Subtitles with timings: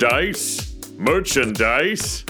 [0.00, 0.78] Dice?
[0.96, 2.24] Merchandise?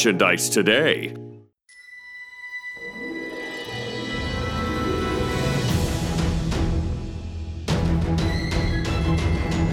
[0.00, 1.29] merchandise today.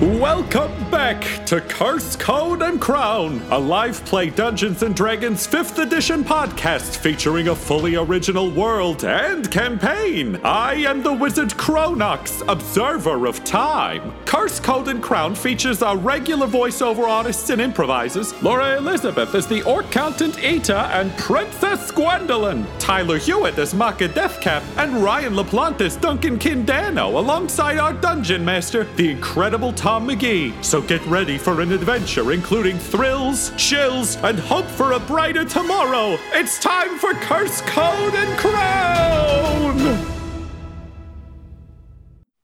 [0.07, 6.23] Welcome back to Curse Code and Crown, a live play Dungeons and Dragons 5th edition
[6.23, 10.39] podcast featuring a fully original world and campaign.
[10.45, 14.13] I am the wizard Cronox, observer of time.
[14.23, 18.33] Curse Code and Crown features our regular voiceover artists and improvisers.
[18.41, 22.65] Laura Elizabeth as the Orc Count Eta and Princess Gwendolyn.
[22.79, 28.85] Tyler Hewitt as Maka Deathcap and Ryan LaPlante as Duncan Kindano alongside our dungeon master,
[28.95, 30.63] the incredible Tom McGee.
[30.63, 36.17] So get ready for an adventure including thrills, chills, and hope for a brighter tomorrow.
[36.33, 40.13] It's time for Curse Code and Crown!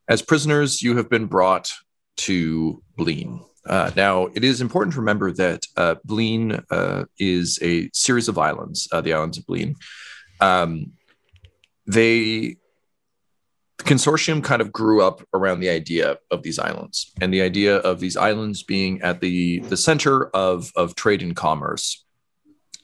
[0.07, 1.71] As prisoners, you have been brought
[2.17, 3.39] to Bleen.
[3.65, 8.37] Uh, now, it is important to remember that uh, Bleen uh, is a series of
[8.37, 9.75] islands, uh, the islands of Bleen.
[10.41, 10.91] Um,
[11.87, 12.57] they, the
[13.83, 17.99] consortium kind of grew up around the idea of these islands and the idea of
[17.99, 22.03] these islands being at the, the center of, of trade and commerce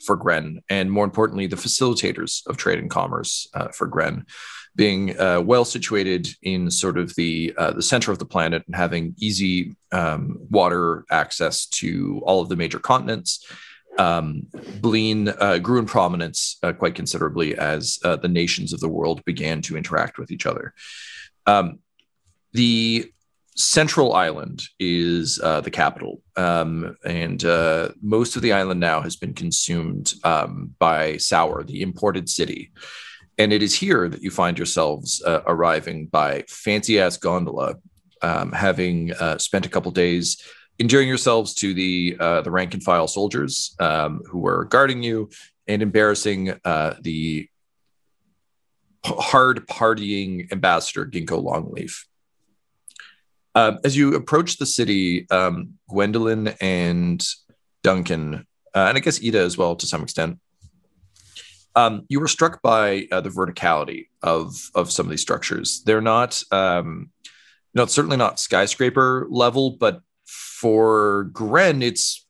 [0.05, 4.25] for Gren, and more importantly, the facilitators of trade and commerce uh, for Gren
[4.75, 8.75] being uh, well situated in sort of the uh, the center of the planet and
[8.75, 13.45] having easy um, water access to all of the major continents.
[13.99, 14.47] Um,
[14.79, 19.23] Bleen uh, grew in prominence uh, quite considerably as uh, the nations of the world
[19.25, 20.73] began to interact with each other.
[21.45, 21.79] Um,
[22.53, 23.11] the
[23.57, 29.17] central island is uh, the capital, um, and uh, most of the island now has
[29.17, 32.71] been consumed um, by Sour, the imported city.
[33.37, 37.75] And it is here that you find yourselves uh, arriving by fancy ass gondola,
[38.21, 40.41] um, having spent a couple days
[40.79, 45.29] endearing yourselves to the uh, the rank and file soldiers um, who were guarding you
[45.67, 47.47] and embarrassing uh, the
[49.05, 52.05] hard partying ambassador Ginkgo Longleaf.
[53.55, 57.25] Uh, as you approach the city, um, Gwendolyn and
[57.83, 58.45] Duncan,
[58.75, 60.39] uh, and I guess Ida as well to some extent,
[61.75, 65.81] um, you were struck by uh, the verticality of of some of these structures.
[65.85, 67.11] They're not, um,
[67.73, 70.01] no, it's certainly not skyscraper level, but
[70.59, 72.25] for Gren, it's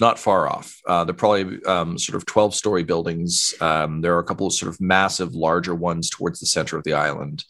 [0.00, 0.80] not far off.
[0.86, 3.54] Uh, they're probably um, sort of 12 story buildings.
[3.60, 6.84] Um, there are a couple of sort of massive, larger ones towards the center of
[6.84, 7.44] the island.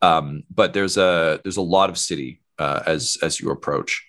[0.00, 4.06] Um, but there's a there's a lot of city uh, as as you approach.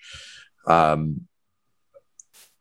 [0.67, 1.21] Um,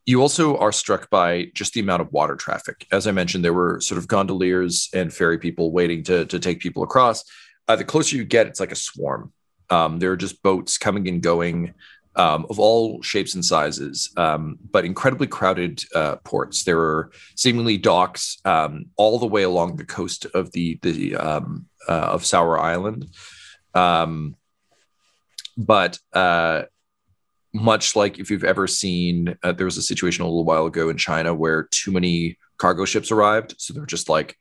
[0.06, 2.86] you also are struck by just the amount of water traffic.
[2.90, 6.60] As I mentioned, there were sort of gondoliers and ferry people waiting to to take
[6.60, 7.24] people across.
[7.66, 9.30] Uh, the closer you get, it's like a swarm.
[9.68, 11.74] Um, there are just boats coming and going
[12.16, 16.64] um, of all shapes and sizes, um, but incredibly crowded uh, ports.
[16.64, 21.66] There are seemingly docks um, all the way along the coast of the the um,
[21.88, 23.06] uh, of Sour Island.
[23.74, 24.36] Um,
[25.56, 26.62] but uh,
[27.52, 30.88] much like if you've ever seen, uh, there was a situation a little while ago
[30.88, 34.36] in China where too many cargo ships arrived, so they're just like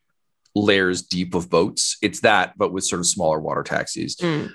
[0.55, 1.97] layers deep of boats.
[2.01, 4.15] It's that, but with sort of smaller water taxis.
[4.15, 4.51] Mm.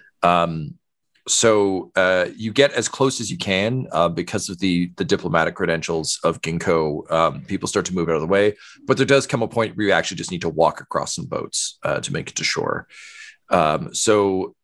[1.28, 5.54] So uh, you get as close as you can uh, because of the the diplomatic
[5.54, 7.10] credentials of Ginkgo.
[7.12, 9.76] Um, people start to move out of the way, but there does come a point
[9.76, 12.44] where you actually just need to walk across some boats uh, to make it to
[12.44, 12.88] shore.
[13.50, 14.56] Um, so,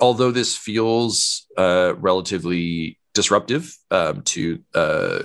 [0.00, 5.22] although this feels uh, relatively disruptive um, to uh,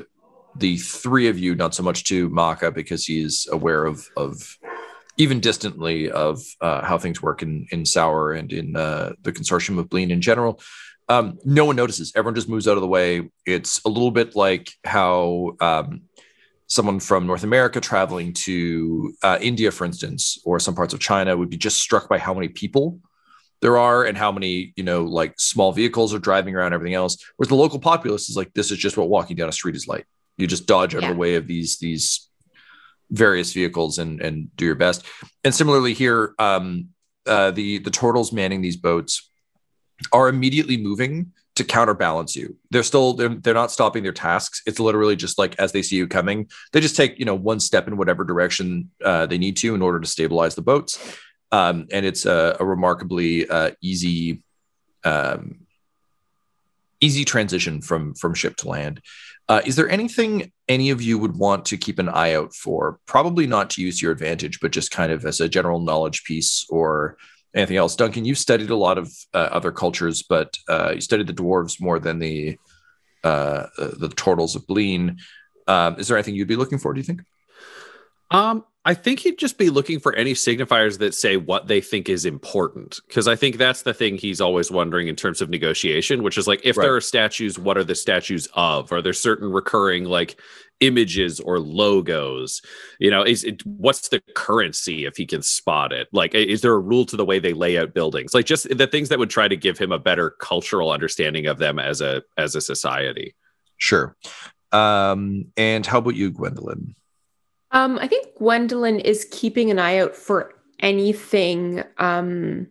[0.55, 4.57] the three of you, not so much to Maka because he is aware of of
[5.21, 9.77] even distantly of uh, how things work in in Sour and in uh, the consortium
[9.77, 10.59] of Bleen in general.
[11.09, 12.11] Um, no one notices.
[12.15, 13.29] Everyone just moves out of the way.
[13.45, 16.03] It's a little bit like how um,
[16.67, 21.35] someone from North America traveling to uh, India, for instance, or some parts of China
[21.37, 22.99] would be just struck by how many people
[23.61, 27.15] there are and how many you know like small vehicles are driving around everything else
[27.37, 29.87] whereas the local populace is like this is just what walking down a street is
[29.87, 30.07] like
[30.37, 31.09] you just dodge out yeah.
[31.09, 32.30] of the way of these these
[33.11, 35.05] various vehicles and and do your best.
[35.43, 36.89] And similarly here, um,
[37.25, 39.29] uh, the the turtles manning these boats
[40.11, 42.57] are immediately moving to counterbalance you.
[42.71, 44.61] They're still they're, they're not stopping their tasks.
[44.65, 47.59] It's literally just like as they see you coming, they just take you know one
[47.59, 51.17] step in whatever direction uh, they need to in order to stabilize the boats.
[51.51, 54.43] Um, and it's a, a remarkably uh, easy
[55.03, 55.67] um,
[57.01, 59.01] easy transition from from ship to land.
[59.51, 63.01] Uh, is there anything any of you would want to keep an eye out for?
[63.05, 66.65] Probably not to use your advantage, but just kind of as a general knowledge piece
[66.69, 67.17] or
[67.53, 67.97] anything else.
[67.97, 71.81] Duncan, you've studied a lot of uh, other cultures, but uh, you studied the dwarves
[71.81, 72.57] more than the
[73.25, 75.17] uh, the turtles of Bleen.
[75.67, 76.93] Um, is there anything you'd be looking for?
[76.93, 77.21] Do you think?
[78.31, 82.09] Um, I think he'd just be looking for any signifiers that say what they think
[82.09, 82.99] is important.
[83.07, 86.47] Because I think that's the thing he's always wondering in terms of negotiation, which is
[86.47, 86.85] like, if right.
[86.85, 88.91] there are statues, what are the statues of?
[88.91, 90.39] Are there certain recurring like
[90.79, 92.63] images or logos?
[92.99, 96.07] You know, is it what's the currency if he can spot it?
[96.11, 98.33] Like, is there a rule to the way they lay out buildings?
[98.33, 101.59] Like just the things that would try to give him a better cultural understanding of
[101.59, 103.35] them as a as a society.
[103.77, 104.15] Sure.
[104.71, 106.95] Um, and how about you, Gwendolyn?
[107.71, 112.67] Um, I think Gwendolyn is keeping an eye out for anything um,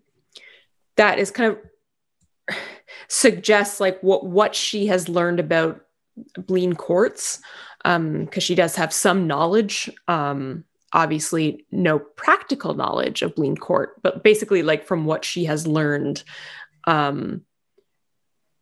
[0.96, 2.56] that is kind of
[3.08, 5.80] suggests like what what she has learned about
[6.38, 7.40] Bleen courts
[7.82, 9.88] because um, she does have some knowledge.
[10.06, 15.66] Um, obviously, no practical knowledge of Bleen court, but basically like from what she has
[15.66, 16.22] learned.
[16.86, 17.42] Um,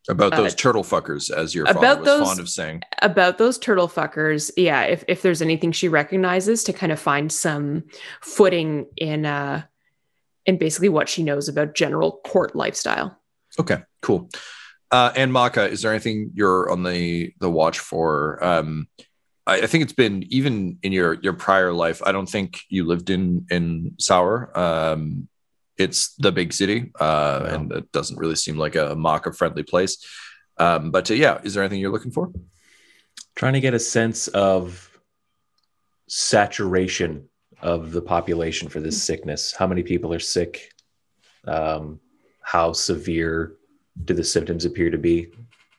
[0.08, 2.82] about those uh, turtle fuckers, as your about those, fond of saying.
[3.02, 4.82] About those turtle fuckers, yeah.
[4.82, 7.84] If if there's anything she recognizes to kind of find some
[8.20, 9.62] footing in uh
[10.46, 13.20] in basically what she knows about general court lifestyle.
[13.58, 14.30] Okay, cool.
[14.90, 18.42] Uh, and Maka, is there anything you're on the the watch for?
[18.42, 18.88] Um,
[19.46, 22.00] I, I, think it's been even in your your prior life.
[22.04, 24.58] I don't think you lived in in Sour.
[24.58, 25.28] Um,
[25.78, 27.54] it's the big city, uh, yeah.
[27.54, 30.04] and it doesn't really seem like a Maka friendly place.
[30.58, 32.32] Um, but uh, yeah, is there anything you're looking for?
[33.36, 34.90] Trying to get a sense of
[36.08, 37.28] saturation
[37.62, 39.54] of the population for this sickness.
[39.56, 40.72] How many people are sick?
[41.46, 42.00] Um,
[42.42, 43.54] how severe
[44.04, 45.32] do the symptoms appear to be?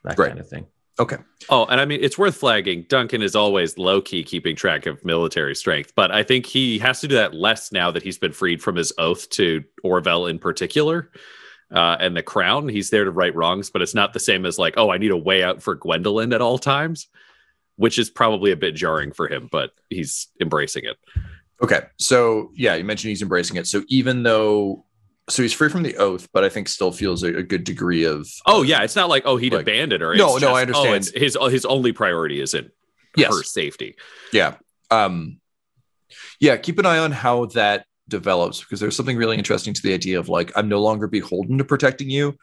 [0.04, 0.28] That right.
[0.28, 0.66] kind of thing.
[1.00, 1.16] Okay.
[1.48, 2.84] Oh, and I mean, it's worth flagging.
[2.90, 7.00] Duncan is always low key keeping track of military strength, but I think he has
[7.00, 10.38] to do that less now that he's been freed from his oath to Orville in
[10.38, 11.10] particular.
[11.72, 14.58] Uh, and the crown, he's there to right wrongs, but it's not the same as
[14.58, 17.08] like, oh, I need a way out for Gwendolyn at all times,
[17.76, 20.98] which is probably a bit jarring for him, but he's embracing it.
[21.62, 21.80] Okay.
[21.98, 23.66] So, yeah, you mentioned he's embracing it.
[23.66, 24.84] So, even though
[25.28, 28.04] so he's free from the oath, but I think still feels a, a good degree
[28.04, 28.28] of.
[28.46, 30.14] Oh yeah, it's not like oh he'd like, abandoned her.
[30.14, 31.10] no, no, I oh, understand.
[31.14, 32.70] Oh, his his only priority isn't
[33.16, 33.32] yes.
[33.32, 33.96] her safety.
[34.32, 34.56] Yeah,
[34.90, 35.40] um,
[36.40, 36.56] yeah.
[36.56, 40.18] Keep an eye on how that develops because there's something really interesting to the idea
[40.18, 42.36] of like I'm no longer beholden to protecting you.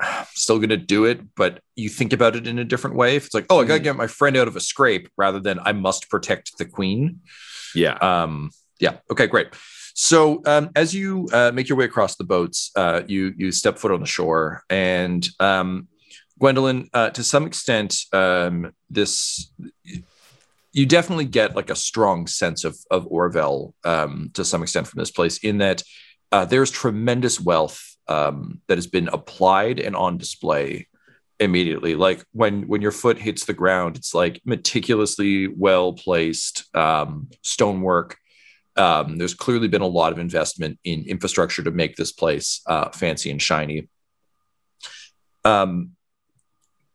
[0.00, 3.16] I'm still going to do it, but you think about it in a different way.
[3.16, 3.84] If it's like, oh, I got to Mhm.
[3.84, 7.20] get my friend out of a scrape rather than I must protect the queen.
[7.74, 7.94] Yeah.
[7.94, 8.96] Um, yeah.
[9.10, 9.48] Okay, great.
[9.94, 13.78] So um, as you uh, make your way across the boats, uh, you you step
[13.78, 15.88] foot on the shore, and um,
[16.38, 19.52] Gwendolyn, uh, to some extent, um, this
[20.72, 24.98] you definitely get like a strong sense of of Orville um, to some extent from
[24.98, 25.82] this place, in that
[26.32, 30.86] uh, there's tremendous wealth um, that has been applied and on display
[31.40, 31.94] immediately.
[31.94, 38.16] Like when when your foot hits the ground, it's like meticulously well placed um, stonework.
[38.76, 42.90] Um, there's clearly been a lot of investment in infrastructure to make this place uh,
[42.90, 43.88] fancy and shiny.
[45.44, 45.92] Um,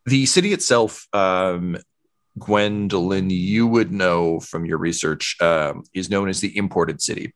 [0.05, 1.77] the city itself, um,
[2.37, 7.33] Gwendolyn, you would know from your research, um, is known as the imported city.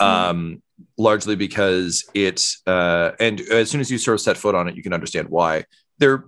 [0.00, 0.62] Um,
[0.98, 4.74] largely because it, uh, and as soon as you sort of set foot on it,
[4.74, 5.64] you can understand why.
[5.98, 6.24] There,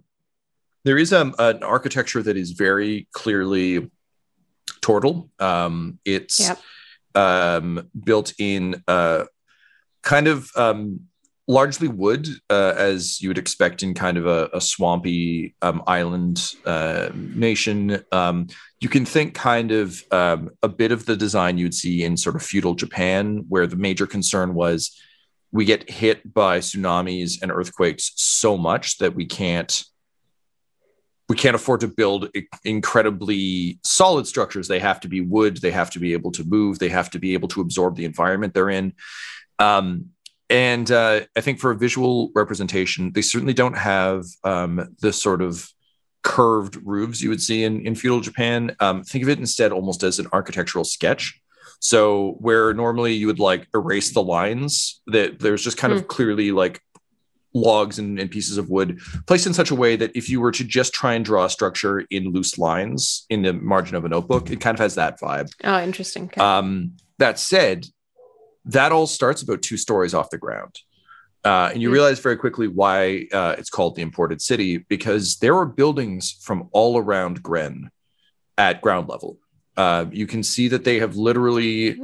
[0.84, 3.90] there is um, an architecture that is very clearly
[4.80, 5.28] tortle.
[5.40, 6.60] Um, it's Yep.
[7.16, 9.24] Um, built in uh,
[10.02, 11.00] kind of um,
[11.48, 16.52] largely wood, uh, as you would expect in kind of a, a swampy um, island
[16.64, 18.04] uh, nation.
[18.12, 18.48] Um,
[18.80, 22.36] you can think kind of um, a bit of the design you'd see in sort
[22.36, 24.96] of feudal Japan, where the major concern was
[25.52, 29.84] we get hit by tsunamis and earthquakes so much that we can't
[31.28, 32.28] we can't afford to build
[32.64, 34.68] incredibly solid structures.
[34.68, 35.56] They have to be wood.
[35.56, 36.78] They have to be able to move.
[36.78, 38.92] They have to be able to absorb the environment they're in.
[39.58, 40.10] Um,
[40.48, 45.42] and uh, I think for a visual representation, they certainly don't have um, the sort
[45.42, 45.68] of
[46.22, 48.76] curved roofs you would see in, in feudal Japan.
[48.78, 51.40] Um, think of it instead almost as an architectural sketch.
[51.80, 56.52] So where normally you would like erase the lines, that there's just kind of clearly
[56.52, 56.80] like
[57.56, 60.52] logs and, and pieces of wood placed in such a way that if you were
[60.52, 64.08] to just try and draw a structure in loose lines in the margin of a
[64.08, 65.50] notebook, it kind of has that vibe.
[65.64, 66.24] Oh, interesting.
[66.24, 66.40] Okay.
[66.40, 67.86] Um, that said,
[68.66, 70.74] that all starts about two stories off the ground.
[71.44, 71.94] Uh, and you Hmm.
[71.94, 76.68] realize very quickly why uh, it's called the imported city because there are buildings from
[76.72, 77.90] all around Gren
[78.58, 79.38] at ground level.
[79.76, 82.00] Uh, you can see that they have literally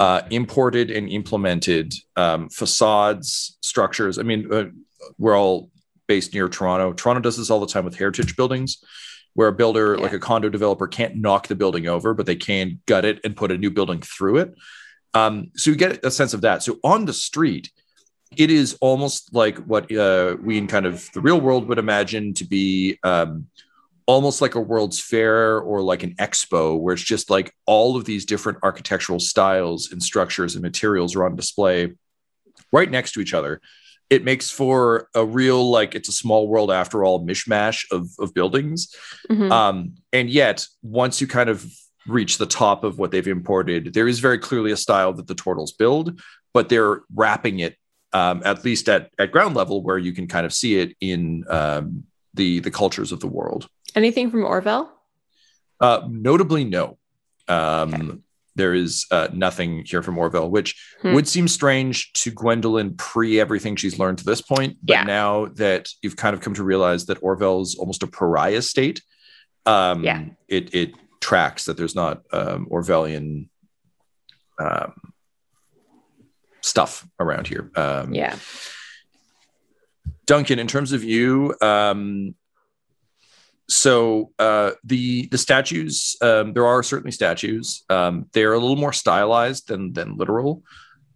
[0.00, 4.18] uh, imported and implemented um, facades, structures.
[4.18, 4.66] I mean, uh,
[5.18, 5.70] we're all
[6.06, 6.92] based near Toronto.
[6.92, 8.78] Toronto does this all the time with heritage buildings,
[9.34, 10.02] where a builder, Yeah.
[10.02, 13.36] like a condo developer, can't knock the building over, but they can gut it and
[13.36, 14.54] put a new building through it.
[15.14, 16.62] Um, so you get a sense of that.
[16.62, 17.70] So on the street,
[18.36, 22.34] it is almost like what uh, we in kind of the real world would imagine
[22.34, 23.46] to be um,
[24.06, 28.04] almost like a World's Fair or like an expo, where it's just like all of
[28.04, 31.94] these different architectural styles and structures and materials are on display
[32.72, 33.60] right next to each other.
[34.08, 38.34] It makes for a real like it's a small world after all mishmash of of
[38.34, 38.94] buildings.
[39.30, 39.50] Mhm.
[39.50, 41.66] Um, and yet, once you kind of
[42.06, 45.34] reach the top of what they've imported, there is very clearly a style that the
[45.34, 46.20] turtles build,
[46.54, 47.76] but they're wrapping it
[48.12, 51.44] um, at least at, at ground level where you can kind of see it in
[51.48, 53.68] um, the the cultures of the world.
[53.94, 54.90] Anything from Orville?
[55.80, 56.98] Uh, notably, no.
[57.48, 58.18] Um, Okay.
[58.56, 61.12] There is uh, nothing here from Orville, which Hmm.
[61.14, 64.78] would seem strange to Gwendolyn pre everything she's learned to this point.
[64.82, 65.02] But Yeah.
[65.04, 69.02] now that you've kind of come to realize that Orville is almost a pariah state,
[69.66, 70.24] um, Yeah.
[70.48, 73.48] it, it tracks that there's not um, Orwellian
[74.58, 74.92] um,
[76.62, 77.70] stuff around here.
[77.76, 78.36] Um, Yeah.
[80.24, 82.34] Duncan, in terms of you, um,
[83.68, 87.84] so uh, the the statues, um, there are certainly statues.
[87.90, 90.62] Um, they're a little more stylized than than literal,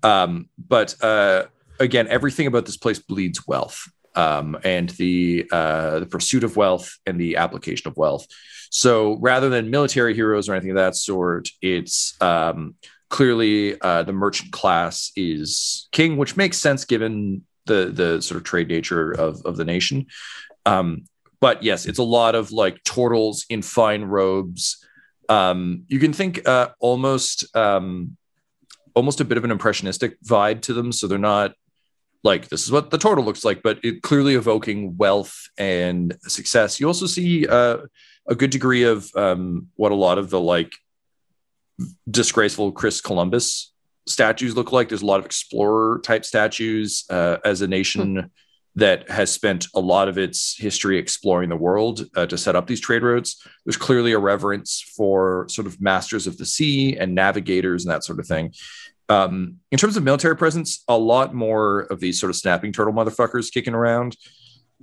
[0.02, 1.45] um, but uh,
[1.78, 6.99] again, everything about this place bleeds wealth um, and the uh, the pursuit of wealth
[7.07, 8.26] and the application of wealth.
[8.71, 12.75] So rather than military heroes or anything of that sort, it's um,
[13.09, 18.45] clearly uh, the merchant class is king, which makes sense given the the sort of
[18.45, 20.07] trade nature of of the nation.
[20.66, 21.04] Um,
[21.40, 24.85] but yes, it's a lot of like turtles in fine robes.
[25.28, 28.16] Um, you can think uh, almost um,
[28.94, 30.92] almost a bit of an impressionistic vibe to them.
[30.92, 31.54] So they're not
[32.23, 36.78] like this is what the turtle looks like, but it clearly evoking wealth and success.
[36.78, 37.78] You also see uh,
[38.28, 40.73] a good degree of um, what a lot of the like
[42.11, 43.73] disgraceful Chris Columbus
[44.06, 44.88] statues look like.
[44.88, 48.30] There's a lot of explorer type statues uh, as a nation
[48.77, 52.67] that has spent a lot of its history exploring the world uh, to set up
[52.67, 53.45] these trade routes.
[53.65, 58.05] There's clearly a reverence for sort of masters of the sea and navigators and that
[58.05, 58.55] sort of thing.
[59.09, 62.95] Um, in terms of military presence, a lot more of these sort of snapping turtle
[62.95, 64.17] motherfuckers kicking around.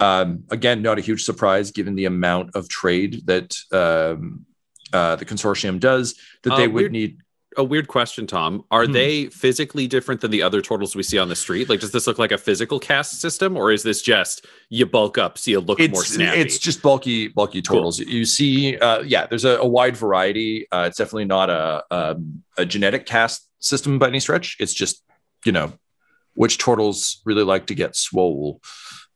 [0.01, 4.45] Um, again, not a huge surprise given the amount of trade that um,
[4.91, 6.15] uh, the consortium does.
[6.43, 7.21] That Uh, they would need.
[7.57, 8.63] A weird question, Tom.
[8.69, 8.91] Are Hmm.
[8.91, 11.67] they physically different than the other turtles we see on the street?
[11.69, 15.17] Like, does this look like a physical caste system, or is this just you bulk
[15.17, 16.39] up so you look more It's snappy?
[16.39, 17.77] it's just bulky bulky Cool.
[17.77, 17.99] turtles.
[17.99, 20.67] You see, uh, yeah, there's a, a wide variety.
[20.71, 24.55] Uh, it's definitely not a, um a genetic caste system by any stretch.
[24.59, 25.03] It's just
[25.43, 25.73] you know
[26.35, 28.61] which turtles really like to get swole.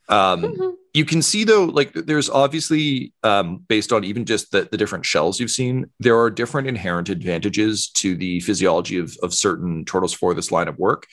[0.09, 4.77] Um, you can see though like there's obviously um, based on even just the, the
[4.77, 9.85] different shells you've seen there are different inherent advantages to the physiology of, of certain
[9.85, 11.07] turtles for this line of work.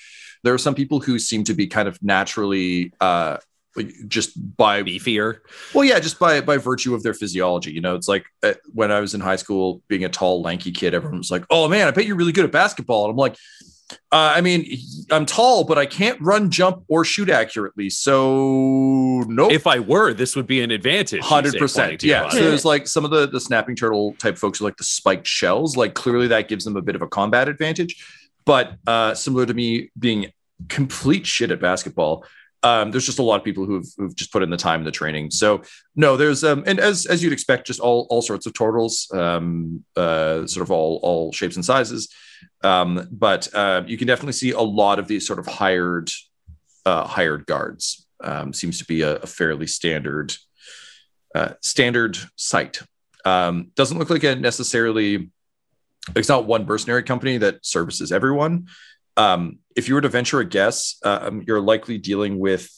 [0.44, 3.38] There are some people who seem to be kind of naturally uh,
[3.76, 5.38] like just by beefier.
[5.75, 7.94] well yeah just by by virtue of their physiology you know?
[7.94, 11.18] It's like uh, when i was in high school being a tall lanky kid everyone
[11.18, 13.04] was like oh man i bet you're really good at basketball.
[13.04, 13.37] And i'm like
[13.90, 13.97] uh,
[14.37, 14.66] I mean,
[15.11, 17.90] I'm tall, but I can't run, jump, or shoot accurately.
[17.90, 19.52] So nope.
[19.52, 21.23] If I were, this would be an advantage.
[21.23, 22.02] Hundred percent.
[22.02, 22.28] yeah.
[22.28, 25.26] So there's like some of the the snapping turtle type folks are like the spiked
[25.26, 25.76] shells.
[25.76, 28.04] Like clearly that gives them a bit of a combat advantage.
[28.45, 30.33] But uh, similar to me being
[30.68, 32.25] complete shit at basketball,
[32.62, 34.87] um, there's just a lot of people who've who've just put in the time and
[34.87, 35.30] the training.
[35.30, 35.62] So
[35.95, 39.85] no, there's um, and as as you'd expect, just all all sorts of turtles, um,
[39.97, 42.09] uh, sort of all all shapes and sizes.
[42.62, 46.11] Um, but uh, you can definitely see a lot of these sort of hired
[46.85, 48.07] uh, hired guards.
[48.23, 50.35] Um, seems to be a, a fairly standard
[51.35, 52.81] uh, standard sight.
[53.25, 55.31] Um, doesn't look like a necessarily.
[56.17, 58.69] It's not one mercenary company that services everyone.
[59.17, 62.71] Um, if you were to venture a guess, um, you're likely dealing with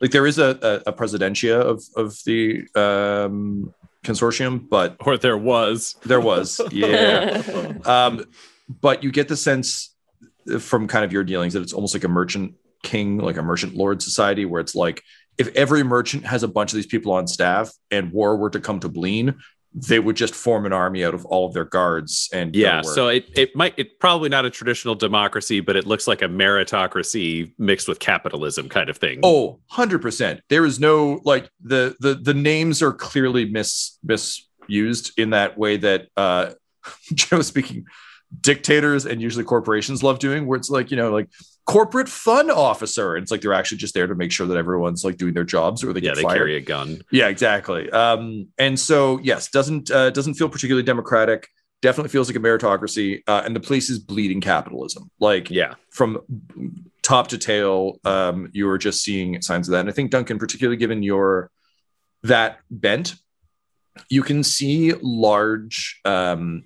[0.00, 3.72] like there is a, a, a presidentia of of the um,
[4.04, 5.96] consortium, but or there was.
[6.04, 7.42] there was yeah.
[8.68, 9.94] But you get the sense
[10.60, 13.74] from kind of your dealings that it's almost like a merchant king, like a merchant
[13.74, 15.02] lord society, where it's like
[15.38, 18.60] if every merchant has a bunch of these people on staff and war were to
[18.60, 19.36] come to Bleen,
[19.74, 23.08] they would just form an army out of all of their guards and Yeah, so
[23.08, 27.52] it, it might it probably not a traditional democracy, but it looks like a meritocracy
[27.58, 29.20] mixed with capitalism kind of thing.
[29.22, 30.40] Oh, 100%.
[30.48, 35.76] There is no like the the the names are clearly mis misused in that way
[35.76, 36.52] that uh
[37.12, 37.84] Joe speaking
[38.40, 41.28] dictators and usually corporations love doing where it's like, you know, like
[41.66, 45.04] corporate fun officer and it's like they're actually just there to make sure that everyone's
[45.04, 46.36] like doing their jobs or they yeah, get they fired.
[46.36, 47.00] carry a gun.
[47.10, 47.90] Yeah, exactly.
[47.90, 51.48] Um, and so yes, doesn't uh, doesn't feel particularly democratic.
[51.82, 55.10] Definitely feels like a meritocracy, uh, and the place is bleeding capitalism.
[55.20, 55.74] Like Yeah.
[55.90, 56.18] from
[57.02, 59.80] top to tail, um, you are just seeing signs of that.
[59.80, 61.50] And I think Duncan, particularly given your
[62.22, 63.14] that bent,
[64.08, 66.00] you can see large.
[66.04, 66.64] Um,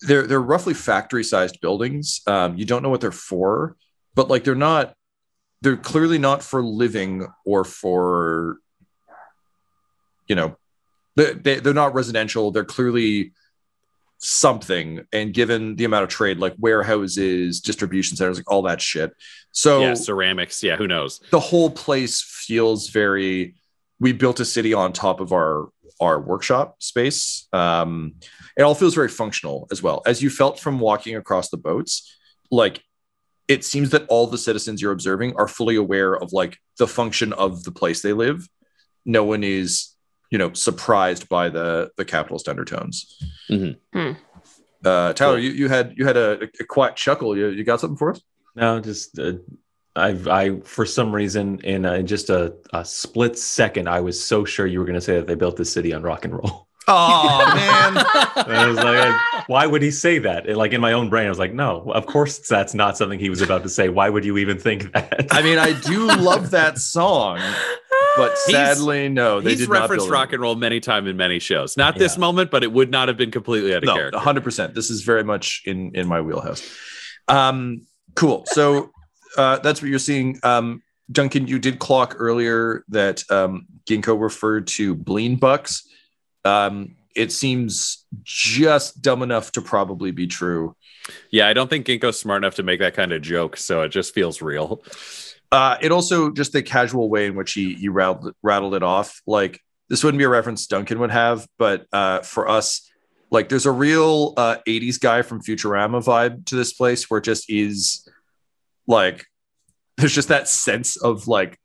[0.00, 2.20] they're they're roughly factory sized buildings.
[2.26, 3.76] Um, you don't know what they're for,
[4.14, 4.94] but like they're not.
[5.60, 8.58] They're clearly not for living or for.
[10.28, 10.56] You know,
[11.16, 12.50] they, they they're not residential.
[12.50, 13.32] They're clearly
[14.20, 19.12] something and given the amount of trade like warehouses distribution centers like all that shit
[19.52, 20.62] so yeah, ceramics.
[20.62, 21.20] Yeah, who knows?
[21.30, 23.54] the whole place feels very
[24.00, 25.68] we built a city on top of our
[26.00, 28.14] our workshop space um
[28.56, 32.16] it all feels very functional as well as you felt from walking across the boats
[32.50, 32.82] like
[33.48, 37.32] it seems that all the citizens you're observing are fully aware of like the function
[37.32, 38.48] of the place they live
[39.04, 39.94] no one is
[40.30, 43.16] you know surprised by the the capitalist undertones
[43.50, 43.76] Mhm.
[43.92, 44.12] Hmm.
[44.84, 45.38] uh tyler Cool.
[45.44, 48.20] you, you had you had a, a quiet chuckle you, you got something for us
[48.54, 49.32] No, just uh,
[49.98, 54.44] I, I for some reason in uh, just a, a split second, I was so
[54.44, 56.66] sure you were going to say that they built this city on rock and roll.
[56.90, 57.98] oh man
[58.56, 60.46] I was like, why would he say that?
[60.46, 63.18] And, like in my own brain, I was like, no, of course that's not something
[63.18, 63.90] he was about to say.
[63.90, 65.26] Why would you even think that?
[65.30, 67.40] I mean, I do love that song,
[68.16, 71.08] but He's- sadly, no, they He's did not referenced build rock and roll many times
[71.08, 71.76] in many shows.
[71.76, 74.18] Not this moment, but it would not have been completely out of No, character.
[74.18, 74.74] hundred percent.
[74.74, 76.62] This is very much in in my wheelhouse.
[77.28, 77.82] Um,
[78.14, 78.44] cool.
[78.46, 78.92] So
[79.36, 80.38] uh, that's what you're seeing.
[80.42, 85.88] Um, Duncan, you did clock earlier that um, Ginkgo referred to Bleen bucks.
[86.44, 90.76] Um, it seems just dumb enough to probably be true.
[91.30, 93.88] Yeah, I don't think Ginkgo's smart enough to make that kind of joke, so it
[93.88, 94.82] just feels real.
[95.50, 99.22] Uh, it also just the casual way in which he he rattled rattled it off.
[99.26, 102.90] Like this wouldn't be a reference Duncan would have, but uh, for us,
[103.30, 107.24] like there's a real uh, '80s guy from Futurama vibe to this place, where it
[107.24, 108.06] just is
[108.88, 109.26] like
[109.96, 111.58] there's just that sense of like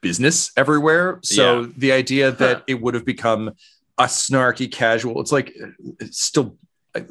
[0.00, 1.20] business everywhere.
[1.22, 1.68] So Yeah.
[1.76, 2.62] the idea that Huh.
[2.66, 3.52] it would have become
[3.98, 5.52] a snarky casual, it's like
[6.00, 6.56] it's still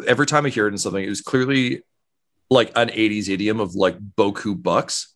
[0.07, 1.81] every time I hear it in something, it was clearly
[2.49, 5.13] like an 80s idiom of like Beaucoup Bucks.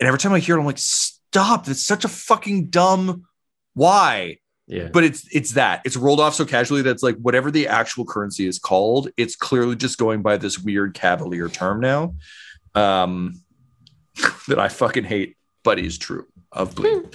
[0.00, 1.64] And every time I hear it, I'm like, stop.
[1.66, 3.24] That's such a fucking dumb
[3.74, 4.38] why?
[4.68, 4.88] Yeah.
[4.92, 8.46] But it's it's that it's rolled off so casually that's like whatever the actual currency
[8.46, 12.14] is called, it's clearly just going by this weird cavalier term now.
[12.74, 13.42] Um,
[14.48, 17.10] that I fucking hate, but is true of Bleen.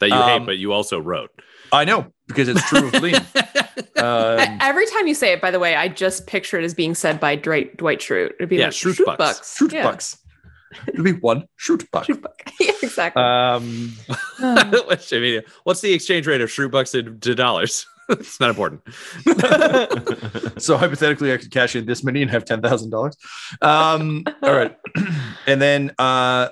[0.00, 1.30] That you Um, hate, but you also wrote.
[1.72, 3.24] I know because it's true of Bleen.
[3.94, 6.94] Um, Every time you say it, by the way, I just picture it as being
[6.94, 8.32] said by Dwight Dwight Schrute.
[8.34, 9.18] It'd be Yeah, like Schrute Schrute bucks.
[9.18, 9.56] bucks.
[9.56, 9.84] shoot Yeah.
[9.84, 10.18] bucks.
[10.88, 12.06] It'll be one shoot buck.
[12.06, 12.42] Schrute buck.
[12.60, 13.22] yeah, exactly.
[13.22, 13.92] Um,
[14.88, 17.86] Which, I mean, what's the exchange rate of Schrute bucks to, to dollars?
[18.12, 18.82] It's not important.
[20.62, 23.16] so hypothetically, I could cash in this many and have ten thousand dollars.
[23.60, 24.76] Um, all right,
[25.46, 26.48] and then uh,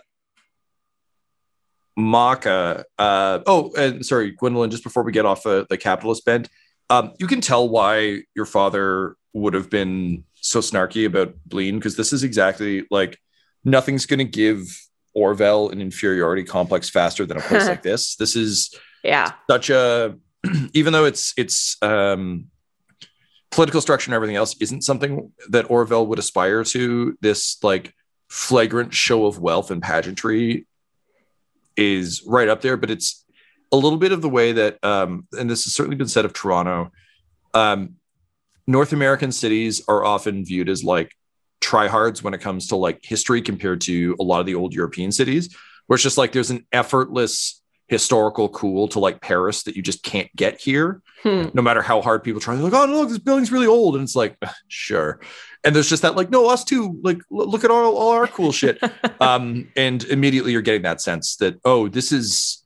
[1.96, 2.84] Maka.
[2.98, 4.70] Uh, oh, and sorry, Gwendolyn.
[4.70, 6.48] Just before we get off uh, the capitalist bent,
[6.88, 11.96] um, you can tell why your father would have been so snarky about Bleen because
[11.96, 13.18] this is exactly like
[13.64, 14.64] nothing's going to give
[15.14, 18.16] Orville an inferiority complex faster than a place like this.
[18.16, 19.32] This is yeah.
[19.48, 20.16] such a
[20.72, 22.46] even though it's it's um
[23.50, 27.92] political structure and everything else isn't something that Orville would aspire to this like
[28.28, 30.66] flagrant show of wealth and pageantry
[31.76, 33.24] is right up there but it's
[33.72, 36.32] a little bit of the way that um and this has certainly been said of
[36.32, 36.92] Toronto
[37.54, 37.96] um
[38.66, 41.12] North American cities are often viewed as like
[41.60, 45.10] tryhards when it comes to like history compared to a lot of the old European
[45.12, 45.54] cities
[45.86, 47.59] where it's just like there's an effortless
[47.90, 51.48] historical cool to like Paris that you just can't get here, Hmm.
[51.52, 52.54] no matter how hard people try.
[52.54, 53.96] They're like, oh, no, look, this building's really old.
[53.96, 54.36] And it's like,
[54.68, 55.20] sure.
[55.64, 56.98] And there's just that, like, no, us too.
[57.02, 58.78] Like, look at all, all our cool shit.
[59.20, 62.64] um, and immediately you're getting that sense that, oh, this is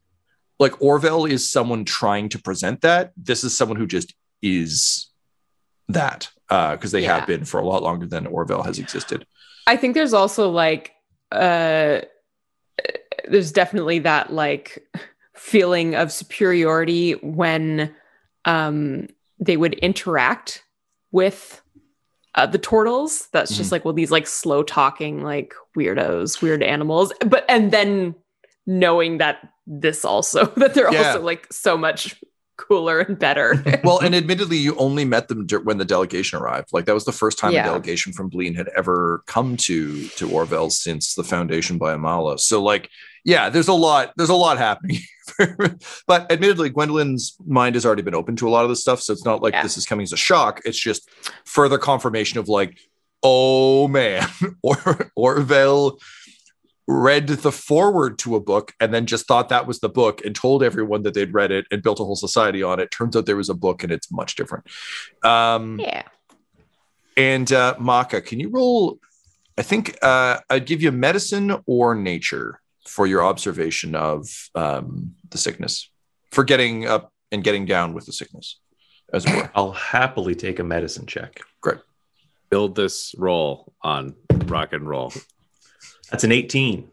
[0.60, 3.12] like Orville is someone trying to present that.
[3.16, 5.08] This is someone who just is
[5.88, 7.18] that because they Yeah.
[7.18, 9.26] have been for a lot longer than Orville has existed.
[9.66, 10.92] I think there's also like
[11.32, 12.02] uh
[13.28, 14.86] there's definitely that like
[15.36, 17.94] feeling of superiority when
[18.44, 19.06] um
[19.38, 20.62] they would interact
[21.10, 21.60] with
[22.36, 27.12] uh, the turtles that's just like well these like slow talking like weirdos weird animals
[27.26, 28.14] but and then
[28.66, 31.08] knowing that this also that they're Yeah.
[31.08, 32.20] also like so much
[32.56, 36.68] cooler and better well, and admittedly, you only met them when the delegation arrived.
[36.72, 37.62] Like that was the first time Yeah.
[37.62, 42.38] a delegation from Bleen had ever come to to Orville since the foundation by Amala.
[42.38, 42.90] So, like,
[43.24, 44.12] yeah, there's a lot.
[44.16, 44.98] There's a lot happening.
[46.06, 49.12] but admittedly, Gwendolyn's mind has already been open to a lot of this stuff, so
[49.12, 49.62] it's not like Yeah.
[49.62, 50.60] this is coming as a shock.
[50.64, 51.08] It's just
[51.44, 52.78] further confirmation of like,
[53.22, 54.28] oh man,
[54.62, 55.98] or Orville
[56.86, 60.34] read the foreword to a book and then just thought that was the book and
[60.36, 62.90] told everyone that they'd read it and built a whole society on it.
[62.90, 64.66] Turns out there was a book and it's much different.
[65.22, 66.02] Um, yeah
[67.16, 68.98] And uh, Maka, can you roll?
[69.56, 75.38] I think uh, I'd give you medicine or nature for your observation of um, the
[75.38, 75.90] sickness,
[76.30, 78.60] for getting up and getting down with the sickness,
[79.12, 79.50] as it were.
[79.54, 81.40] I'll happily take a medicine check.
[81.60, 81.78] Great.
[82.50, 84.14] Build this roll on
[84.46, 85.12] rock and roll.
[86.10, 86.88] That's an 18.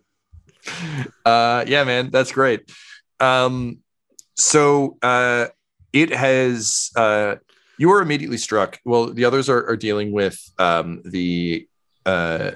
[1.26, 2.72] Uh, yeah, man, that's great.
[3.20, 3.80] Um,
[4.36, 5.48] so uh,
[5.94, 6.90] it has.
[6.96, 7.36] Uh,
[7.78, 8.80] you were immediately struck.
[8.86, 11.68] Well, the others are, are dealing with um, the
[12.06, 12.52] uh,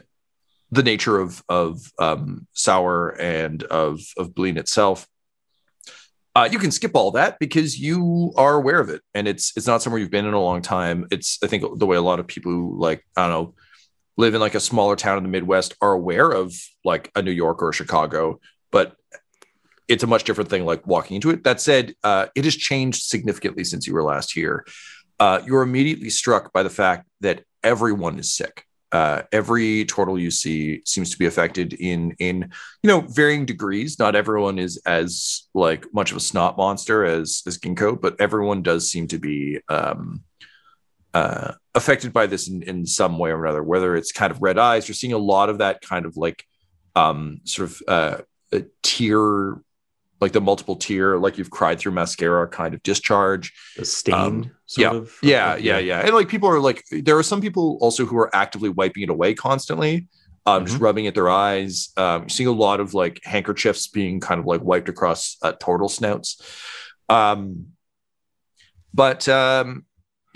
[0.75, 5.07] the nature of of um, sour and of of Bleen itself.
[6.35, 9.67] Uh, you can skip all that because you are aware of it, and it's it's
[9.67, 11.07] not somewhere you've been in a long time.
[11.11, 13.55] It's I think the way a lot of people who like I don't know
[14.17, 17.31] live in like a smaller town in the Midwest are aware of like a New
[17.31, 18.39] York or Chicago,
[18.71, 18.95] but
[19.87, 21.43] it's a much different thing like walking into it.
[21.43, 24.65] That said, uh, it has changed significantly since you were last here.
[25.19, 28.64] Uh, you're immediately struck by the fact that everyone is sick.
[28.91, 32.49] Uh, every turtle you see seems to be affected in in
[32.83, 33.99] you know varying degrees.
[33.99, 38.61] Not everyone is as like much of a snot monster as as ginkgo, but everyone
[38.61, 40.23] does seem to be um,
[41.13, 43.63] uh, affected by this in, in some way or another.
[43.63, 46.45] Whether it's kind of red eyes, you're seeing a lot of that kind of like
[46.95, 48.17] um, sort of uh,
[48.83, 49.61] tear,
[50.25, 53.53] like the multiple tear, like you've cried through mascara kind of discharge.
[53.77, 55.17] The stain, Um, sort yeah, of.
[55.21, 55.99] Yeah, yeah, yeah.
[55.99, 59.11] And like people are like, there are some people also who are actively wiping it
[59.11, 60.07] away constantly,
[60.47, 61.89] um, just rubbing at their eyes.
[61.95, 65.89] Um, seeing a lot of like handkerchiefs being kind of like wiped across uh, turtle
[65.89, 66.41] snouts.
[67.07, 67.67] Um,
[68.91, 69.85] but um,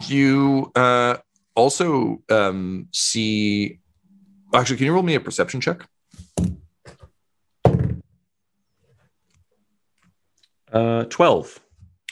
[0.05, 1.17] you uh,
[1.55, 3.79] also um, see.
[4.53, 5.87] Actually, can you roll me a perception check?
[10.71, 11.59] Uh, 12.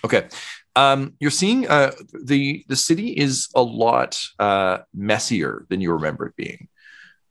[0.06, 0.28] Okay.
[0.76, 1.92] Um, you're seeing uh,
[2.24, 6.68] the the city is a lot uh, messier than you remember it being.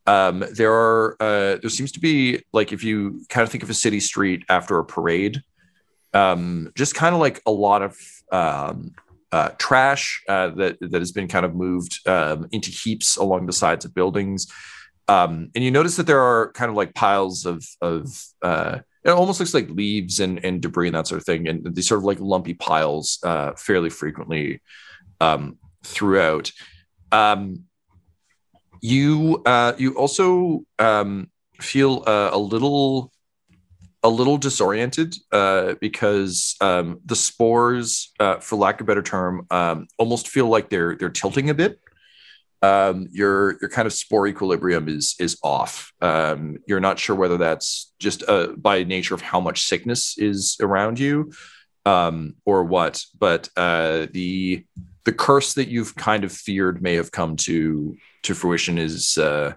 [0.07, 3.71] Um, there are uh, there seems to be like if you kind of think of
[3.71, 5.43] a city street after a parade,
[6.12, 7.97] um, just kind of like a lot of
[8.33, 8.95] um,
[9.31, 13.53] uh, trash uh, that that has been kind of moved um, into heaps along the
[13.53, 14.47] sides of buildings.
[15.09, 19.11] Um, and you notice that there are kind of like piles of of uh, it
[19.11, 21.99] almost looks like leaves and, and debris and that sort of thing, and these sort
[21.99, 24.61] of like lumpy piles uh, fairly frequently
[25.21, 26.51] um, throughout.
[27.12, 27.64] Um,
[28.83, 33.12] you uh, you also um, feel uh, a little
[34.03, 39.47] a little disoriented uh, because um, the spores, uh, for lack of a better term,
[39.51, 41.81] um, almost feel like they're they're tilting a bit.
[42.62, 45.92] Um, your your kind of spore equilibrium is is off.
[46.01, 50.57] Um, you're not sure whether that's just uh, by nature of how much sickness is
[50.61, 51.33] around you,
[51.85, 53.05] um, or what.
[53.19, 54.64] But uh, the
[55.05, 59.55] the curse that you've kind of feared may have come to to fruition is uh,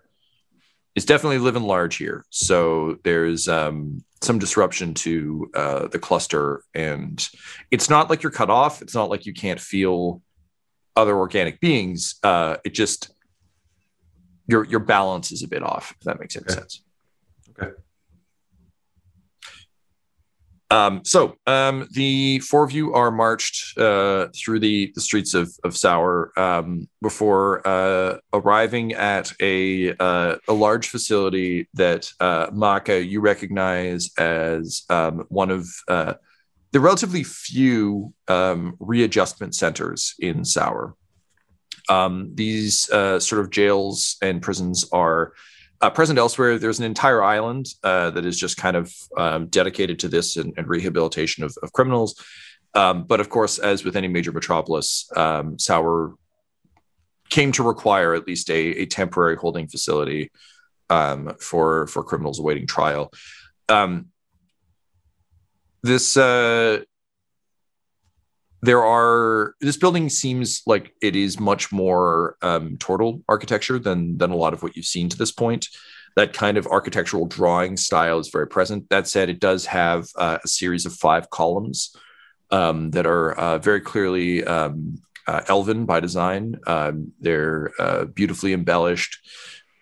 [0.96, 2.26] is definitely living large here.
[2.30, 7.28] So there's um, some disruption to uh, the cluster, and
[7.72, 8.82] it's not like you're cut off.
[8.82, 10.22] It's not like you can't feel
[10.96, 12.16] other organic beings.
[12.24, 13.12] Uh, it just
[14.48, 15.96] your your balance is a bit off.
[16.00, 16.54] If that makes any Okay.
[16.54, 16.84] sense.
[17.52, 17.72] Okay.
[20.72, 25.52] Um, so um, the four of you are marched uh, through the, the streets of,
[25.64, 33.04] of Sour um, before uh, arriving at a uh, a large facility that uh, Maka
[33.04, 35.68] you recognize as um, one of
[36.70, 40.96] uh, the relatively few um, readjustment centers in Sour.
[41.90, 45.34] Um, these uh, sort of jails and prisons are
[45.82, 46.60] uh, present elsewhere.
[46.60, 50.54] There's an entire island uh, that is just kind of um, dedicated to this and,
[50.58, 52.24] and rehabilitation of, of criminals.
[52.76, 56.16] Um, but of course, as with any major metropolis, um, Sour
[57.30, 60.32] came to require at least a, a temporary holding facility
[60.90, 63.12] um, for for criminals awaiting trial.
[63.70, 64.08] Um,
[65.84, 66.80] this uh,
[68.62, 74.32] there are this building seems like it is much more um, tortle architecture than than
[74.32, 75.68] a lot of what you've seen to this point.
[76.16, 78.90] That kind of architectural drawing style is very present.
[78.90, 81.96] That said, it does have uh, a series of five columns
[82.52, 86.60] um, that are uh, very clearly um, uh, elven by design.
[86.66, 89.20] Um, they're uh, beautifully embellished.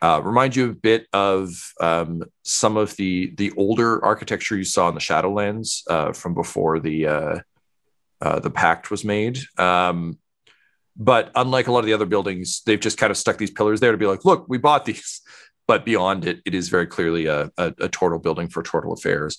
[0.01, 1.49] Uh, remind you a bit of
[1.81, 6.79] um, some of the the older architecture you saw in the Shadowlands uh, from before
[6.79, 7.39] the uh,
[8.21, 9.39] uh, the pact was made.
[9.57, 10.19] Um,
[10.95, 13.79] but unlike a lot of the other buildings, they've just kind of stuck these pillars
[13.79, 15.21] there to be like, look, we bought these.
[15.67, 19.38] But beyond it, it is very clearly a, a, a building for Tortle affairs.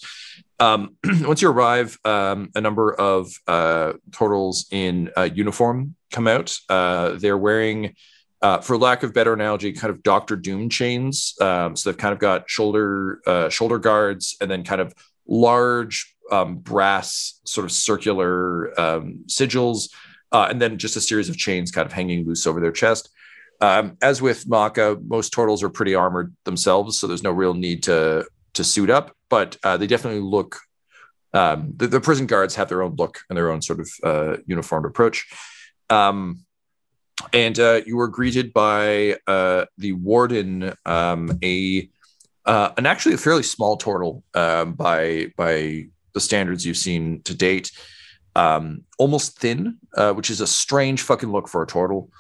[0.58, 6.58] Um, once you arrive, um, a number of uh, Tortles in uh, uniform come out.
[6.68, 7.94] They're wearing,
[8.40, 11.34] uh, for lack of better analogy, kind of Doctor Doom chains.
[11.40, 14.94] Um, so they've kind of got shoulder uh, shoulder guards and then kind of
[15.26, 19.90] large um, brass sort of circular um, sigils,
[20.32, 23.10] uh, and then just a series of chains kind of hanging loose over their chest.
[23.60, 27.82] Um, as with Maka, most turtles are pretty armored themselves, so there's no real need
[27.84, 29.16] to to suit up.
[29.28, 30.60] But uh, they definitely look.
[31.34, 34.36] Um, the, the prison guards have their own look and their own sort of uh,
[34.46, 35.28] uniformed approach.
[35.90, 36.46] Um,
[37.32, 41.88] and uh, you were greeted by uh, the warden, um, a
[42.44, 47.34] uh, an actually a fairly small turtle um, by by the standards you've seen to
[47.34, 47.70] date.
[48.34, 52.10] Um, almost thin, uh, which is a strange fucking look for a turtle.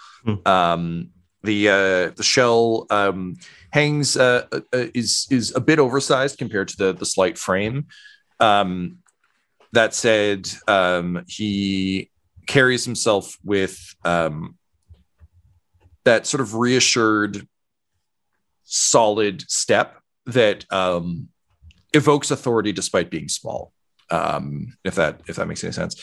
[0.46, 1.10] Um,
[1.42, 3.36] the uh, the shell um,
[3.70, 7.86] hangs uh, uh, is is a bit oversized compared to the the slight frame.
[8.40, 8.98] Um,
[9.72, 12.10] that said, um, he
[12.46, 14.56] carries himself with um,
[16.08, 17.46] that sort of reassured,
[18.64, 21.28] solid step that um,
[21.92, 23.72] evokes authority despite being small.
[24.10, 26.02] Um, if that if that makes any sense.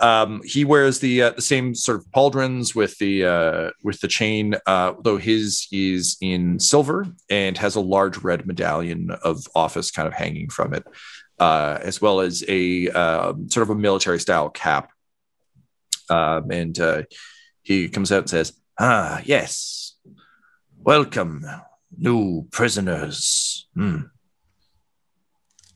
[0.00, 4.08] Um, he wears the uh, the same sort of pauldrons with the uh, with the
[4.08, 9.90] chain, uh, though his is in silver and has a large red medallion of office
[9.90, 10.84] kind of hanging from it,
[11.38, 14.90] uh, as well as a um, sort of a military style cap.
[16.08, 17.02] Um, and uh,
[17.62, 19.96] he comes out and says, "Ah, yes,
[20.78, 21.44] welcome,
[21.96, 23.68] new prisoners.
[23.74, 24.02] Hmm.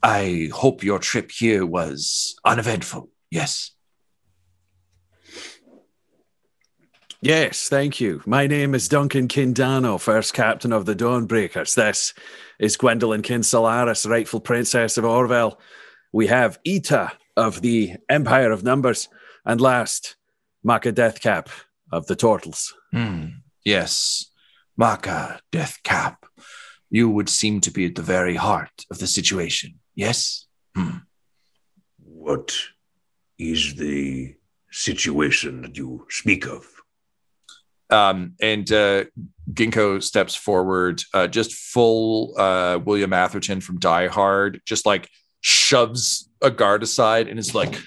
[0.03, 3.11] I hope your trip here was uneventful.
[3.31, 3.73] Yes."
[7.21, 8.23] Yes, thank you.
[8.27, 11.75] My name is Duncan Kindano, first captain of the Dawnbreakers.
[11.75, 12.15] This
[12.61, 15.59] is Gwendolyn Kinsalaris, rightful princess of Orville.
[16.13, 19.09] We have Ita of the Empire of Numbers,
[19.45, 20.15] and last,
[20.63, 21.49] Maka Deathcap
[21.91, 22.73] of the Turtles.
[22.93, 23.27] Hmm.
[23.65, 24.31] Yes,
[24.77, 26.25] Maka, Death Cap.
[26.91, 29.79] You would seem to be at the very heart of the situation.
[29.95, 30.47] Yes.
[30.75, 30.99] Hmm.
[31.99, 32.57] What
[33.39, 34.35] is the
[34.71, 36.67] situation that you speak of?
[37.91, 39.05] Um, and uh,
[39.53, 45.09] Ginkgo steps forward, uh, just full uh, William Atherton from Die Hard, just like
[45.41, 47.81] shoves a guard aside and is like,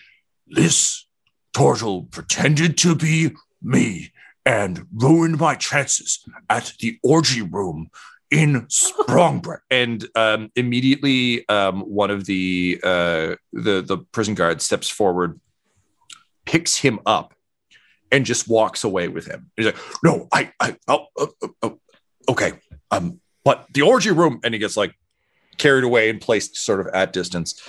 [0.48, 1.08] This
[1.54, 4.11] turtle pretended to be me
[4.46, 7.90] and ruined my chances at the orgy room
[8.30, 9.60] in Sprongbreak.
[9.72, 15.40] and um, immediately um, one of the uh, the the prison guards steps forward,
[16.46, 17.34] picks him up,
[18.12, 19.52] and just walks away with him.
[19.56, 21.80] He's like, No, I, I, oh, oh, oh, oh,
[22.30, 22.54] okay.
[22.90, 24.94] Um, but the orgy room and he gets like
[25.58, 27.62] carried away and placed sort of at distance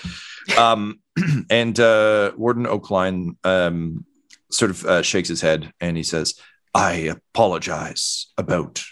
[0.59, 1.01] um
[1.51, 4.05] and uh warden oakline um
[4.51, 6.35] sort of uh, shakes his head and he says
[6.75, 8.83] I apologize about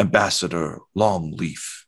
[0.00, 1.84] Ambassador Longleaf.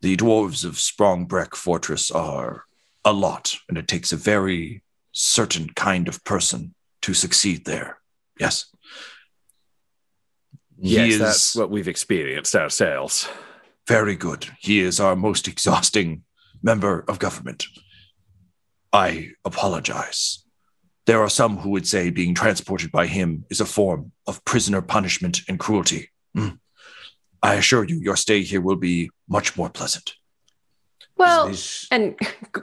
[0.00, 2.64] The dwarves of Sprongbreck Fortress are
[3.04, 7.98] a lot, and it takes a very certain kind of person to succeed there.
[8.38, 8.66] Yes.
[10.78, 13.28] Yes, is that's what we've experienced ourselves.
[13.86, 14.46] very good.
[14.60, 16.22] He is our most exhausting
[16.62, 17.66] member of government.
[18.92, 20.41] I apologize.
[21.06, 24.82] There are some who would say being transported by him is a form of prisoner
[24.82, 26.10] punishment and cruelty.
[26.36, 26.58] Mm.
[27.42, 30.14] I assure you, your stay here will be much more pleasant.
[31.16, 32.16] Well, Is- and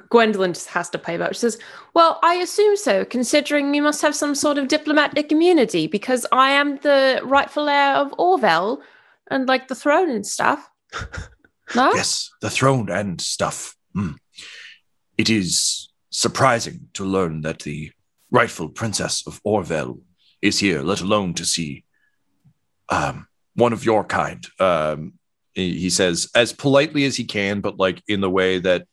[0.09, 1.33] Gwendolyn just has to pay back.
[1.33, 1.57] She says,
[1.93, 6.51] Well, I assume so, considering you must have some sort of diplomatic immunity because I
[6.51, 8.81] am the rightful heir of Orville
[9.29, 10.69] and like the throne and stuff.
[11.75, 11.93] No?
[11.93, 13.75] Yes, the throne and stuff.
[13.95, 14.15] Mm.
[15.19, 17.91] It is surprising to learn that the
[18.31, 19.99] rightful princess of Orville
[20.41, 21.83] is here, let alone to see
[22.89, 24.45] um, one of your kind.
[24.59, 25.13] um
[25.53, 28.85] he says as politely as he can but like in the way that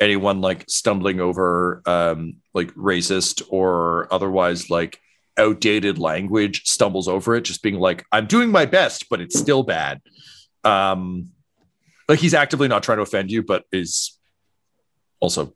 [0.00, 4.98] anyone like stumbling over um like racist or otherwise like
[5.38, 9.62] outdated language stumbles over it just being like i'm doing my best but it's still
[9.62, 10.00] bad
[10.64, 11.28] um
[12.08, 14.18] like he's actively not trying to offend you but is
[15.20, 15.54] also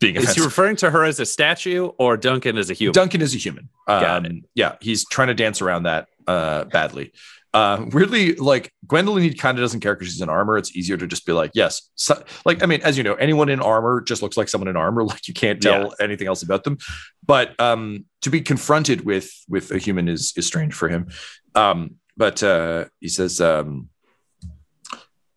[0.00, 2.92] being Is he referring to her as a statue or Duncan as a human?
[2.92, 3.68] Duncan is a human.
[3.86, 7.12] Um, yeah, he's trying to dance around that uh, badly.
[7.54, 10.58] Uh, weirdly, like Gwendolyn, he kind of doesn't care because she's in armor.
[10.58, 13.48] It's easier to just be like, yes, so, like I mean, as you know, anyone
[13.48, 15.04] in armor just looks like someone in armor.
[15.06, 16.76] Like you can't tell anything else about them.
[17.24, 21.08] But um, to be confronted with with a human is is strange for him.
[21.54, 23.88] Um, but uh, he says, um,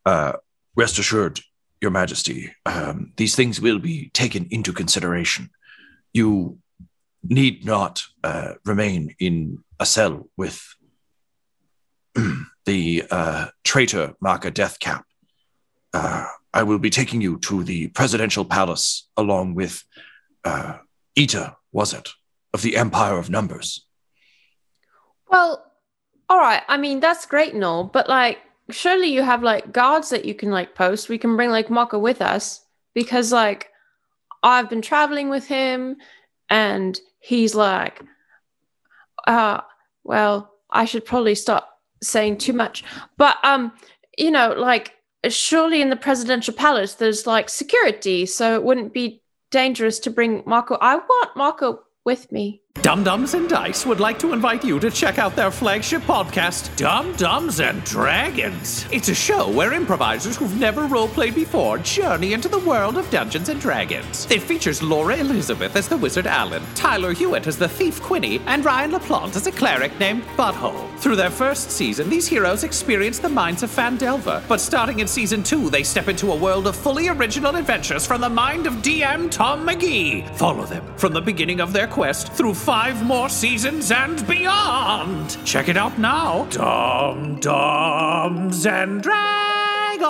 [0.06, 0.34] Uh,
[0.76, 1.40] rest assured,
[1.82, 5.50] Your Majesty, um, these things will be taken into consideration.
[6.14, 6.60] You
[7.24, 10.62] need not uh, remain in a cell with
[12.66, 15.04] the uh, traitor Maka Deathcap.
[15.94, 19.84] Uh, I will be taking you to the presidential palace along with
[20.44, 20.78] uh,
[21.18, 22.10] Ita, was it,
[22.54, 23.86] of the Empire of Numbers.
[25.30, 25.64] Well,
[26.28, 26.64] all right.
[26.68, 28.40] I mean, that's great and all, but like,
[28.70, 31.10] surely you have like guards that you can like post.
[31.10, 33.70] We can bring like Maka with us because like
[34.44, 35.98] I've been traveling with him
[36.50, 38.02] and he's like,
[39.28, 39.62] uh,
[40.04, 42.84] well, I should probably stop saying too much,
[43.18, 43.74] but um,
[44.18, 44.96] you know, like
[45.28, 50.44] surely in the presidential palace there's like security, so it wouldn't be dangerous to bring
[50.46, 50.78] Marco.
[50.80, 52.62] I want Marco with me.
[52.82, 56.74] Dumb Dumbs and Dice would like to invite you to check out their flagship podcast,
[56.78, 58.86] Dumb Dumbs and Dragons.
[58.90, 63.50] It's a show where improvisers who've never roleplayed before journey into the world of Dungeons
[63.50, 64.28] and Dragons.
[64.32, 68.64] It features Laura Elizabeth as the wizard Alan, Tyler Hewitt as the thief Quinny, and
[68.64, 70.88] Ryan LaPlante as a cleric named Butthole.
[71.00, 75.44] Through their first season, these heroes experience the minds of Phandelver, but starting in season
[75.44, 79.30] two, they step into a world of fully original adventures from the mind of DM
[79.30, 80.34] Tom McGee.
[80.38, 85.38] Follow them from the beginning of their quest through five more seasons and beyond.
[85.46, 86.46] Check it out now.
[86.52, 90.08] Dumb Dumbs and Dragons.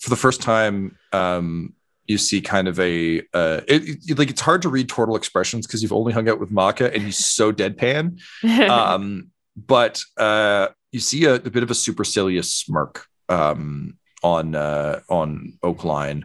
[0.00, 1.72] for the first time, um,
[2.06, 5.66] you see kind of a uh, it, it- like it's hard to read turtle expressions
[5.66, 8.20] because you've only hung out with Maka and he's so deadpan.
[8.68, 15.00] um, but uh, you see a, a bit of a supercilious smirk um, on uh,
[15.08, 16.24] on Oakline,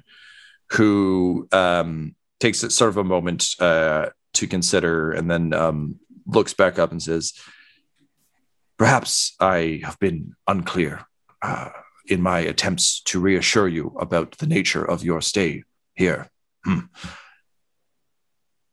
[0.71, 6.53] who um, takes it sort of a moment uh, to consider, and then um, looks
[6.53, 7.33] back up and says,
[8.77, 11.05] "Perhaps I have been unclear
[11.41, 11.69] uh,
[12.07, 15.63] in my attempts to reassure you about the nature of your stay
[15.95, 16.29] here."
[16.63, 16.79] Hmm.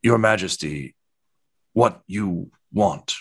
[0.03, 0.95] Your Majesty,
[1.73, 3.17] what you want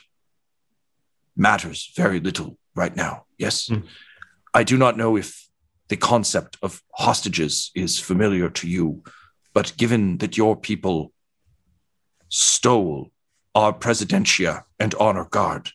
[1.36, 3.26] matters very little right now.
[3.38, 3.68] Yes.
[3.68, 3.82] Hmm.
[4.54, 5.48] I do not know if
[5.90, 9.04] the concept of hostages is familiar to you,
[9.56, 11.14] But given that your people
[12.28, 13.12] stole
[13.56, 15.72] our presidentia and honor guard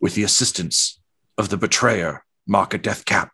[0.00, 0.98] with the assistance
[1.36, 3.28] of the betrayer, Maka Deathcap,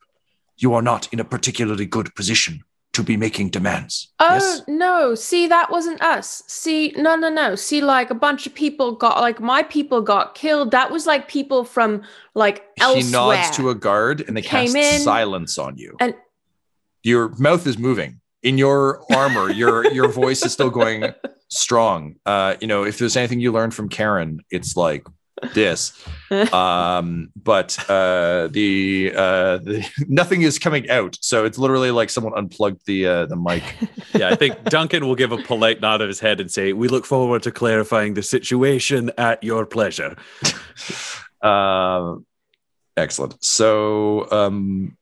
[0.56, 4.12] you are not in a particularly good position to be making demands.
[4.18, 4.62] Oh yes?
[4.66, 5.14] no!
[5.14, 6.42] See, that wasn't us.
[6.48, 7.54] See, no, no, no.
[7.54, 10.72] See, like a bunch of people got, like my people got killed.
[10.72, 12.02] That was like people from
[12.34, 13.04] like elsewhere.
[13.04, 15.96] He nods to a guard and they Came cast in silence on you.
[16.00, 16.16] and
[17.04, 21.12] your mouth is moving in your armor your your voice is still going
[21.48, 22.16] strong.
[22.26, 25.06] Uh you know if there's anything you learned from karen it's like
[25.54, 25.92] this.
[26.52, 31.16] Um but uh the uh the, nothing is coming out.
[31.22, 33.62] So it's literally like someone unplugged the uh the mic.
[34.14, 36.88] Yeah, I think Duncan will give a polite nod of his head and say, "We
[36.88, 40.16] look forward to clarifying the situation at your pleasure."
[41.40, 42.26] um
[42.96, 43.42] excellent.
[43.42, 44.96] So um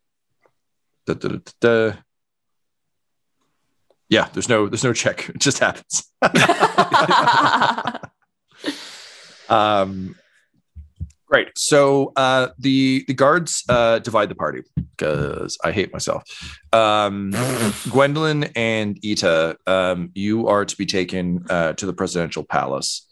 [1.07, 1.97] da, da, da, da, da.
[4.09, 5.28] Yeah there's no there's no check.
[5.34, 6.11] It just happens.
[9.48, 10.16] Um
[11.26, 11.57] great.
[11.57, 14.62] So uh the the guards uh divide the party
[14.96, 16.24] because i hate myself.
[16.72, 17.30] Um
[17.90, 23.07] gwendolyn and ita um you are to be taken uh to the presidential palace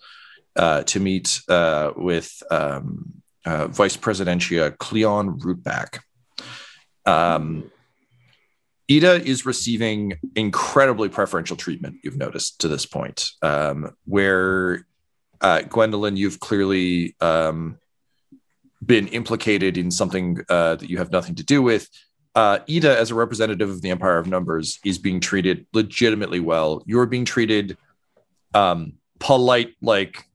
[0.57, 6.01] uh to meet uh with um uh, vice presidentia cleon rootback
[7.05, 7.71] um
[8.91, 14.87] Ida is receiving incredibly preferential treatment, you've noticed to this point, um, where
[15.41, 17.79] uh, Gwendolyn, you've clearly um,
[18.85, 21.89] been implicated in something uh, that you have nothing to do with.
[22.35, 26.83] Uh, Ida, as a representative of the Empire of Numbers, is being treated legitimately well.
[26.85, 27.79] You're being treated
[28.53, 30.29] um, polite, like,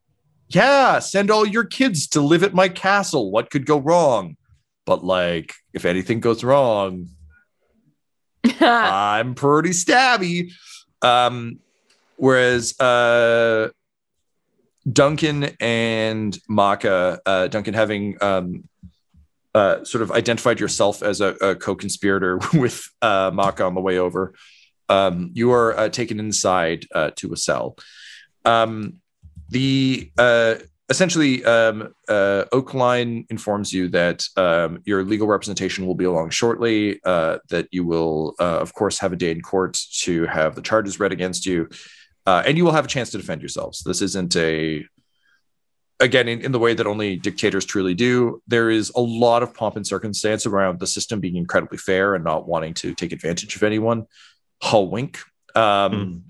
[0.47, 3.32] yeah, send all your kids to live at my castle.
[3.32, 4.38] What could go wrong?
[4.86, 7.10] But, like, if anything goes wrong,
[8.62, 10.52] I'm pretty stabby.
[11.02, 11.60] Um,
[12.18, 13.70] whereas uh,
[14.92, 18.68] Duncan and Maka, uh, Duncan having um,
[19.54, 23.98] uh, sort of identified yourself as a, a co-conspirator with uh, Maka on the way
[23.98, 24.34] over,
[24.90, 27.78] um, you are uh, taken inside uh, to a cell.
[28.46, 29.02] Um,
[29.50, 30.56] the uh,
[30.90, 37.00] essentially um, uh, Oakline informs you that um, your legal representation will be along shortly.
[37.06, 40.62] Uh, that you will, uh, of course, have a day in court to have the
[40.62, 41.70] charges read against you,
[42.26, 43.84] uh, and you will have a chance to defend yourselves.
[43.84, 44.86] This isn't a
[46.02, 48.42] again in, in the way that only dictators truly do.
[48.48, 52.24] There is a lot of pomp and circumstance around the system being incredibly fair and
[52.24, 54.06] not wanting to take advantage of anyone.
[54.62, 55.20] Hull wink.
[55.56, 56.24] Um,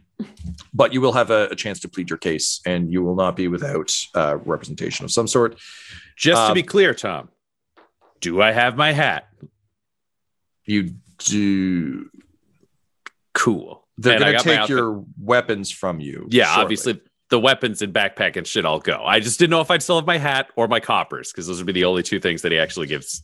[0.73, 3.35] but you will have a, a, chance to plead your case and you will not
[3.35, 5.57] be without uh, representation of some sort.
[6.15, 7.29] Just to Um, be clear, Tom,
[8.21, 9.29] do I have my hat?
[10.65, 12.09] You do.
[13.33, 13.87] Cool.
[13.97, 16.27] They're going to take your weapons from you.
[16.29, 16.61] Yeah, shortly.
[16.61, 19.03] obviously the weapons and backpack and shit all go.
[19.03, 21.57] I just didn't know if I'd still have my hat or my coppers because those
[21.57, 23.23] would be the only two things that he actually gives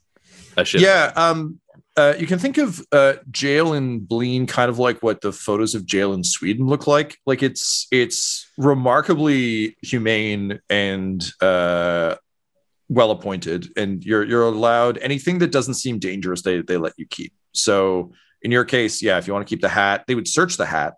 [0.58, 0.82] a shit.
[0.82, 1.12] Yeah.
[1.16, 1.60] Um,
[1.98, 5.76] uh, you can think of uh, jail in Bleen kind of like what the photos
[5.76, 7.18] of jail in Sweden look like.
[7.26, 12.16] Like it's it's remarkably humane and uh,
[12.90, 16.42] well appointed, and you're you're allowed anything that doesn't seem dangerous.
[16.42, 17.34] They they let you keep.
[17.54, 20.58] So in your case, yeah, if you want to keep the hat, they would search
[20.58, 20.96] the hat.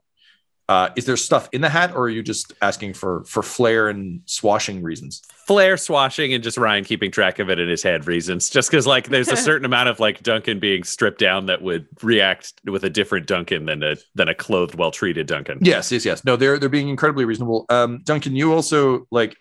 [0.69, 3.87] Uh, is there stuff in the hat, or are you just asking for for flair
[3.87, 5.21] and swashing reasons?
[5.45, 8.49] Flair swashing and just Ryan keeping track of it in his head reasons.
[8.49, 11.87] Just because like there's a certain amount of like Duncan being stripped down that would
[12.03, 15.59] react with a different Duncan than a than a clothed, well treated Duncan.
[15.61, 16.25] Yes, yes, yes.
[16.25, 17.65] No, they're they're being incredibly reasonable.
[17.69, 19.37] Um, Duncan, you also like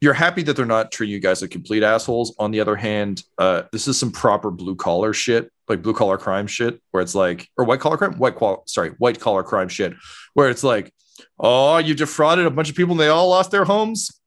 [0.00, 2.34] you're happy that they're not treating you guys like complete assholes.
[2.38, 6.18] On the other hand, uh, this is some proper blue collar shit, like blue collar
[6.18, 9.68] crime shit, where it's like, or white collar crime, white qual, sorry, white collar crime
[9.68, 9.94] shit,
[10.34, 10.92] where it's like,
[11.38, 14.20] oh, you defrauded a bunch of people and they all lost their homes.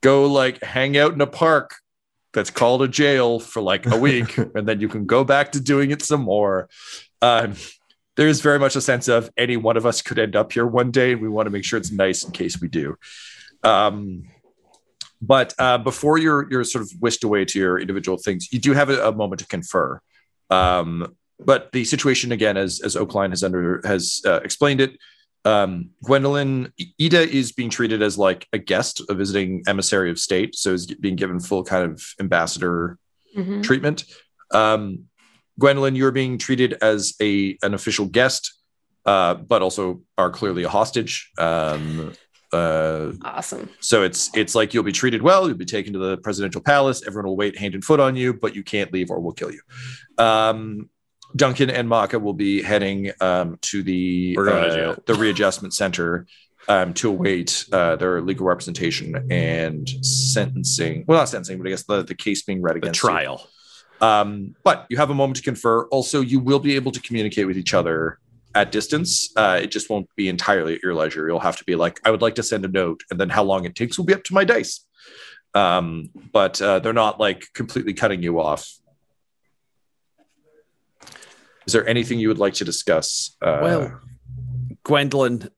[0.00, 1.74] Go like hang out in a park
[2.32, 5.60] that's called a jail for like a week, and then you can go back to
[5.60, 6.68] doing it some more.
[7.20, 7.54] Um,
[8.16, 10.90] there's very much a sense of any one of us could end up here one
[10.90, 12.96] day, and we want to make sure it's nice in case we do.
[13.62, 14.28] Um,
[15.20, 18.72] but uh, before you're you're sort of whisked away to your individual things, you do
[18.72, 20.00] have a, a moment to confer.
[20.50, 24.98] Um, but the situation again, as as Oakline has under has uh, explained it,
[25.44, 30.54] um, Gwendolyn Ida is being treated as like a guest, a visiting emissary of state,
[30.56, 32.98] so is being given full kind of ambassador
[33.36, 33.62] Mhm.
[33.62, 34.04] treatment.
[34.52, 35.04] Um,
[35.58, 38.54] Gwendolyn, you're being treated as a an official guest,
[39.04, 41.30] uh, but also are clearly a hostage.
[41.38, 42.12] Um,
[42.56, 43.68] uh, Awesome.
[43.80, 45.46] so it's it's like you'll be treated well.
[45.48, 47.02] You'll be taken to the presidential palace.
[47.06, 49.52] Everyone will wait hand and foot on you, but you can't leave or we'll kill
[49.52, 49.60] you.
[50.18, 50.88] Um,
[51.34, 56.26] Duncan and Maka will be heading um, to the We're to uh, the readjustment center
[56.68, 61.04] um, to await uh, their legal representation and sentencing.
[61.06, 63.08] Well, not sentencing, but I guess the, the case being read The against you.
[63.08, 63.48] trial.
[64.00, 65.86] Um, but you have a moment to confer.
[65.88, 68.18] Also, you will be able to communicate with each other
[68.56, 69.30] at distance.
[69.36, 71.28] Uh, it just won't be entirely at your leisure.
[71.28, 73.44] You'll have to be like, I would like to send a note, and then how
[73.44, 74.84] long it takes will be up to my dice.
[75.54, 78.66] Um, but uh, they're not like completely cutting you off.
[81.66, 83.36] Is there anything you would like to discuss?
[83.42, 84.00] Uh, Well,
[84.84, 85.50] Gwendolyn,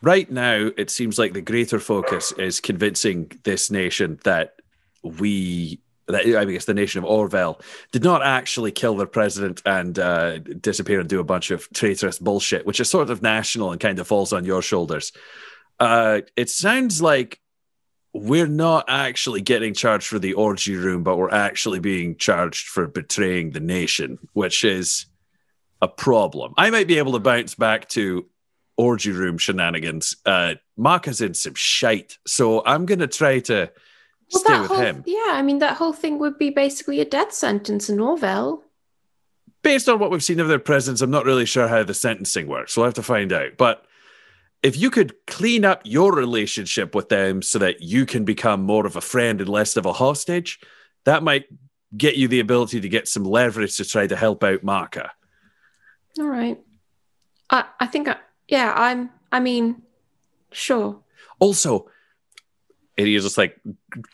[0.00, 4.54] right now it seems like the greater focus is convincing this nation that
[5.02, 5.80] we,
[6.14, 7.60] I guess the nation of Orville,
[7.90, 12.18] did not actually kill their president and uh, disappear and do a bunch of traitorous
[12.18, 15.12] bullshit, which is sort of national and kind of falls on your shoulders.
[15.80, 17.40] Uh, it sounds like
[18.14, 22.86] we're not actually getting charged for the orgy room, but we're actually being charged for
[22.86, 25.06] betraying the nation, which is
[25.80, 26.52] a problem.
[26.56, 28.26] I might be able to bounce back to
[28.76, 30.16] orgy room shenanigans.
[30.26, 33.72] Uh, Mark is in some shite, so I'm going to try to
[34.32, 35.04] Well, stay with whole, him.
[35.06, 38.62] Yeah, I mean that whole thing would be basically a death sentence in Orville.
[39.62, 42.48] Based on what we've seen of their presence, I'm not really sure how the sentencing
[42.48, 42.76] works.
[42.76, 43.56] We'll have to find out.
[43.56, 43.84] But
[44.62, 48.86] if you could clean up your relationship with them so that you can become more
[48.86, 50.60] of a friend and less of a hostage,
[51.04, 51.46] that might
[51.96, 55.10] get you the ability to get some leverage to try to help out Marka.
[56.18, 56.58] All right.
[57.50, 58.16] I I think I,
[58.48, 59.82] yeah, I'm I mean,
[60.50, 61.00] sure.
[61.38, 61.88] Also,
[62.98, 63.58] and just like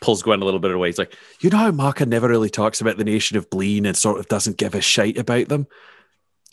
[0.01, 0.89] pulls Gwen a little bit away.
[0.89, 3.95] He's like, you know how Marka never really talks about the nation of Bleen and
[3.95, 5.67] sort of doesn't give a shite about them?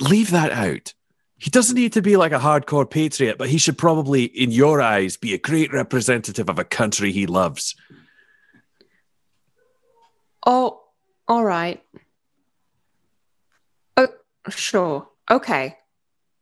[0.00, 0.92] Leave that out.
[1.38, 4.80] He doesn't need to be like a hardcore patriot, but he should probably, in your
[4.80, 7.74] eyes, be a great representative of a country he loves.
[10.46, 10.80] Oh,
[11.28, 11.82] all right.
[13.96, 14.08] Oh,
[14.48, 15.08] sure.
[15.30, 15.76] Okay.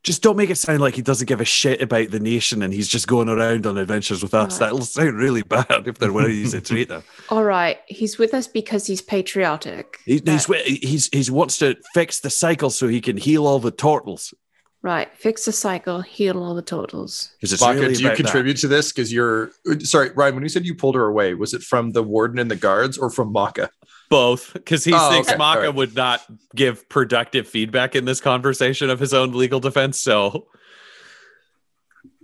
[0.04, 2.74] Just don't make it sound like he doesn't give a shit about the nation and
[2.74, 4.52] he's just going around on adventures with us.
[4.60, 4.66] Right.
[4.66, 7.02] That'll sound really bad if they're worried he's a traitor.
[7.30, 7.80] All right.
[7.86, 9.96] He's with us because he's patriotic.
[10.04, 13.70] He, he's, he's, he's wants to fix the cycle so he can heal all the
[13.70, 14.34] turtles.
[14.82, 15.08] right.
[15.16, 17.30] Fix the cycle, heal all the totals.
[17.40, 18.22] Because it's Baka, really do you about that.
[18.24, 18.92] contribute to this?
[18.92, 20.34] Because you're uh, sorry, Ryan.
[20.34, 22.98] When you said you pulled her away, was it from the warden and the guards
[22.98, 23.70] or from Maka?
[24.10, 25.38] Both because he Oh, thinks okay.
[25.38, 25.74] Maka All right.
[25.74, 26.22] would not
[26.54, 29.98] give productive feedback in this conversation of his own legal defense.
[29.98, 30.48] So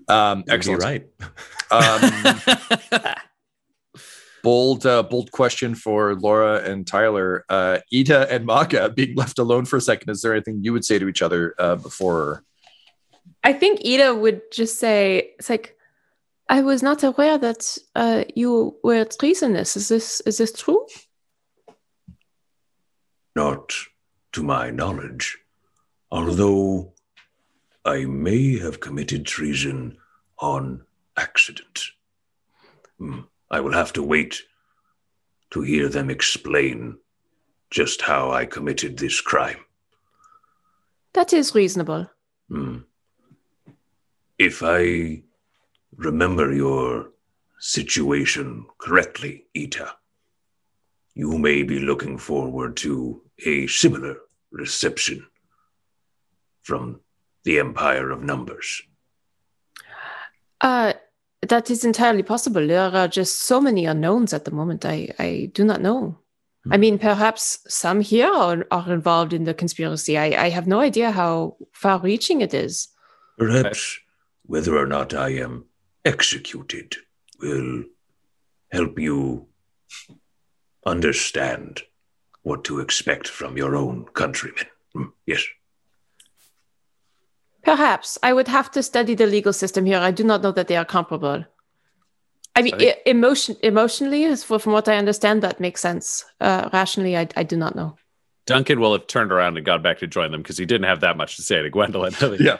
[0.08, 0.82] Um, You're excellent.
[0.82, 1.06] right.
[1.70, 2.40] Um,
[4.42, 7.44] bold, uh, bold question for Laura and Tyler.
[7.48, 10.10] Uh, Ida and Maka being left alone for a second.
[10.10, 12.44] Is there anything you would say to each other uh, before?
[13.44, 15.76] I think Ida would just say, "It's like
[16.48, 19.76] I was not aware that uh, you were treasonous.
[19.76, 20.84] Is this is this true?"
[23.34, 23.72] Not
[24.32, 25.38] to my knowledge,
[26.10, 26.92] although
[27.84, 29.96] I may have committed treason
[30.38, 30.84] on
[31.16, 31.80] accident.
[32.98, 33.20] Hmm,
[33.50, 34.42] I will have to wait
[35.50, 36.98] to hear them explain
[37.70, 39.64] just how I committed this crime.
[41.12, 42.10] That is reasonable.
[42.48, 42.78] Hmm.
[44.38, 45.22] If I
[45.96, 47.10] remember your
[47.58, 49.92] situation correctly, Ita,
[51.14, 54.16] you may be looking forward to a similar
[54.50, 55.26] reception
[56.62, 57.00] from
[57.44, 58.82] the Empire of Numbers.
[60.60, 60.92] Uh,
[61.42, 62.66] that is entirely possible.
[62.66, 64.84] There are just so many unknowns at the moment.
[64.84, 66.18] I, I do not know.
[66.70, 70.18] I mean, perhaps some here are, are involved in the conspiracy.
[70.18, 72.88] I, I have no idea how far reaching it is.
[73.38, 73.98] Perhaps
[74.42, 75.64] whether or not I am
[76.04, 76.96] executed
[77.40, 77.84] will
[78.70, 79.46] help you
[80.86, 81.82] understand
[82.42, 84.64] what to expect from your own countrymen.
[84.94, 85.44] Hmm, Yes.
[87.62, 89.98] Perhaps I would have to study the legal system here.
[89.98, 91.44] I do not know that they are comparable.
[92.56, 92.88] I mean, Sorry?
[92.88, 96.24] e- emotion, emotionally, from what I understand, that makes sense.
[96.40, 97.96] Uh, rationally, I, I do not know.
[98.46, 101.00] Duncan will have turned around and gone back to join them because he didn't have
[101.00, 102.14] that much to say to Gwendolyn.
[102.40, 102.56] Yeah.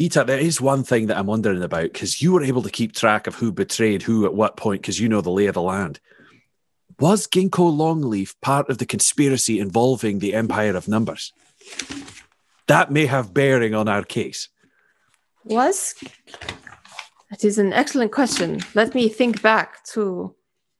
[0.00, 2.92] Ita, there is one thing that I'm wondering about because you were able to keep
[2.92, 5.62] track of who betrayed who at what point because you know the lay of the
[5.62, 6.00] land.
[6.98, 11.32] Was Ginkgo Longleaf part of the conspiracy involving the Empire of Numbers?
[12.68, 14.48] That may have bearing on our case.
[15.44, 15.94] Was
[17.30, 18.60] that is an excellent question.
[18.74, 20.34] Let me think back to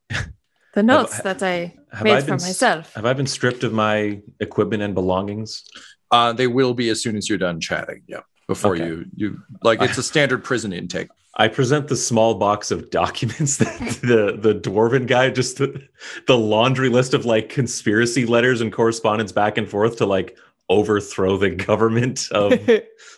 [0.75, 2.95] the notes that I Have made I for been s- myself.
[2.95, 5.65] Have I been stripped of my equipment and belongings?
[6.11, 8.03] Uh, they will be as soon as you're done chatting.
[8.07, 8.21] Yeah.
[8.47, 8.87] Before Okay.
[8.87, 11.09] you, you like it's a standard prison intake.
[11.39, 15.83] I present the small box of documents that the the dwarven guy just the,
[16.27, 20.37] the laundry list of like conspiracy letters and correspondence back and forth to like
[20.69, 22.53] overthrow the government of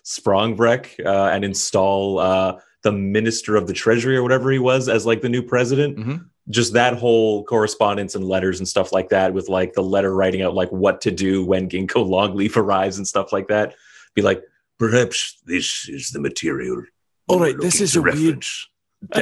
[0.04, 5.06] Sprongbreck uh, and install uh, the minister of the treasury or whatever he was as
[5.06, 5.96] like the new president.
[5.98, 6.24] Mhm.
[6.50, 10.40] Just that whole correspondence and letters and stuff like that, with like the letter writing
[10.40, 13.74] out like what to do when Ginkgo Longleaf arrives and stuff like that.
[14.14, 14.42] Be like,
[14.78, 16.82] Perhaps this is the material.
[17.26, 18.68] All right, this is a weird- reference.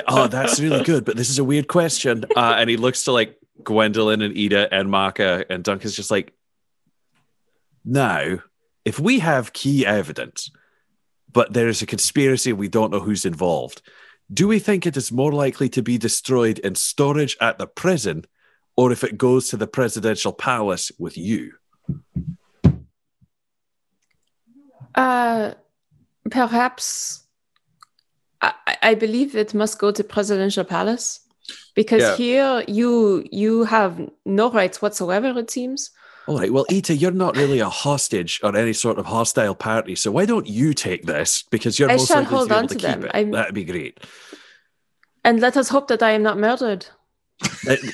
[0.09, 2.24] oh, that's really good, but this is a weird question.
[2.36, 6.32] Uh, and he looks to like Gwendolyn and Ida and Maka, and Duncan's just like,
[7.84, 8.38] Now,
[8.84, 10.50] if we have key evidence,
[11.32, 13.82] but there is a conspiracy and we don't know who's involved,
[14.32, 18.24] do we think it is more likely to be destroyed in storage at the prison
[18.76, 21.52] or if it goes to the presidential palace with you?
[24.97, 25.53] Uh,
[26.30, 27.22] perhaps
[28.40, 31.20] I, I believe it must go to presidential palace
[31.74, 32.16] because Yeah.
[32.16, 35.38] here you you have no rights whatsoever.
[35.38, 35.90] It seems.
[36.28, 39.94] All right, well, Ita, you're not really a hostage or any sort of hostile party,
[39.94, 41.44] so why don't you take this?
[41.51, 43.05] Because you're I most likely hold to be on able to, to keep them.
[43.05, 43.14] it.
[43.14, 44.01] I'm- That'd be great.
[45.24, 46.86] And let us hope that I am not murdered.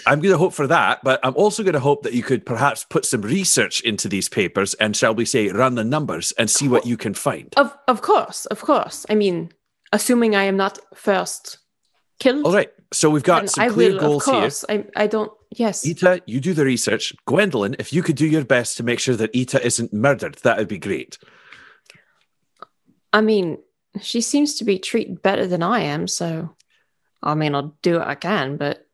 [0.07, 2.47] I'm going to hope for that, but I'm also going to hope that you could
[2.47, 6.49] perhaps put some research into these papers and, shall we say, run the numbers and
[6.49, 7.53] see what you can find.
[7.57, 9.05] Of of course, of course.
[9.11, 9.51] I mean,
[9.93, 11.59] assuming I am not first
[12.21, 12.47] killed.
[12.47, 14.41] All right, so we've got some I clear will, goals of here.
[14.43, 14.65] course.
[14.69, 15.33] I I don't.
[15.51, 15.87] Yes.
[15.87, 17.13] Ita, you do the research.
[17.27, 20.57] Gwendolyn, if you could do your best to make sure that Ita isn't murdered, that
[20.57, 21.19] would be great.
[23.13, 23.59] I mean,
[24.01, 26.55] she seems to be treated better than I am, so
[27.23, 28.87] I mean, I'll do what I can, but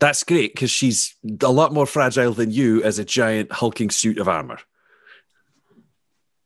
[0.00, 4.18] That's great because she's a lot more fragile than you as a giant hulking suit
[4.18, 4.58] of armor.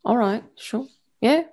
[0.04, 0.86] all right, sure.
[1.20, 1.44] Yeah.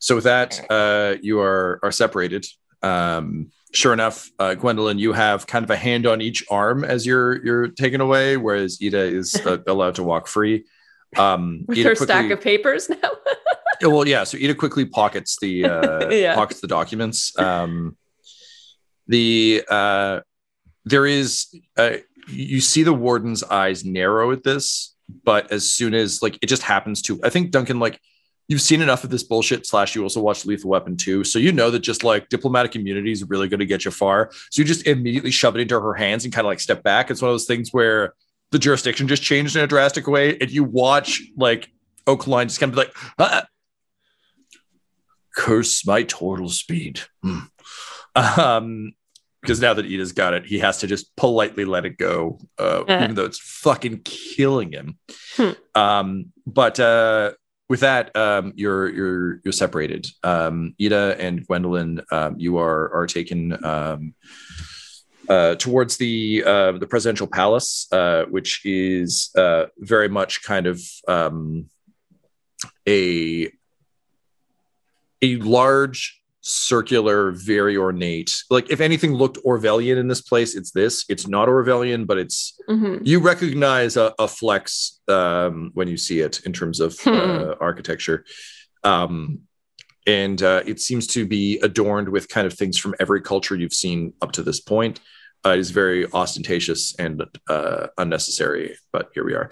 [0.00, 2.46] So with that, uh, you are are separated.
[2.82, 7.06] Um, sure enough, uh, Gwendolyn, you have kind of a hand on each arm as
[7.06, 10.64] you're you're taken away, whereas Ida is uh, allowed to walk free.
[11.16, 12.96] Um, With Ida her stack of papers now.
[13.80, 14.22] Yeah, well, yeah.
[14.22, 16.36] So Ida quickly pockets the uh, Yeah.
[16.36, 17.36] pockets the documents.
[17.36, 17.96] Um,
[19.08, 20.20] the uh,
[20.84, 21.96] there is uh,
[22.28, 26.62] you see the warden's eyes narrow at this, but as soon as like it just
[26.62, 28.00] happens to, I think Duncan like
[28.48, 29.66] you've seen enough of this bullshit.
[29.66, 33.12] Slash, you also watched Lethal Weapon 2, so you know that just like diplomatic immunity
[33.12, 34.30] is really going to get you far.
[34.50, 37.10] So you just immediately shove it into her hands and kind of like step back.
[37.10, 38.14] It's one of those things where
[38.50, 41.70] the jurisdiction just changed in a drastic way, and you watch like
[42.06, 43.46] Oakline just kind of be like, ah,
[45.34, 47.00] curse my total speed.
[47.22, 47.38] Hmm.
[48.14, 48.92] Um,
[49.42, 52.84] because now that Ida's got it, he has to just politely let it go, uh,
[52.88, 54.98] even though it's fucking killing him.
[55.36, 55.50] Hmm.
[55.74, 57.32] Um, but uh,
[57.68, 60.06] with that, um, you're you're you're separated.
[60.22, 64.14] Um, Ida and Gwendolyn, um, you are are taken um,
[65.28, 70.80] uh, towards the uh, the presidential palace, uh, which is uh, very much kind of
[71.08, 71.68] um,
[72.88, 73.50] a
[75.20, 78.42] a large circular very ornate.
[78.50, 81.04] Like if anything looked orwellian in this place it's this.
[81.08, 86.20] It's not orwellian but it's hmm you recognize a, a flex um, when you see
[86.20, 88.24] it in terms of uh, architecture.
[88.84, 89.40] Um,
[90.06, 93.72] and uh, it seems to be adorned with kind of things from every culture you've
[93.72, 94.98] seen up to this point.
[95.46, 99.48] Uh, it is very ostentatious and uh, unnecessary but here we are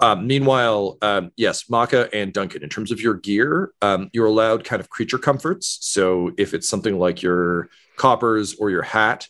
[0.00, 4.64] um, meanwhile um, yes maka and duncan in terms of your gear um, you're allowed
[4.64, 9.28] kind of creature comforts so if it's something like your coppers or your hat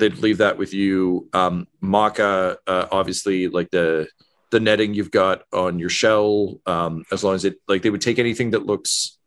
[0.00, 1.28] they'd leave that with you.
[1.32, 4.08] Um, Maka, uh, obviously, like the
[4.50, 8.00] the netting you've got on your shell, um, as long as it like they would
[8.00, 9.18] take anything that looks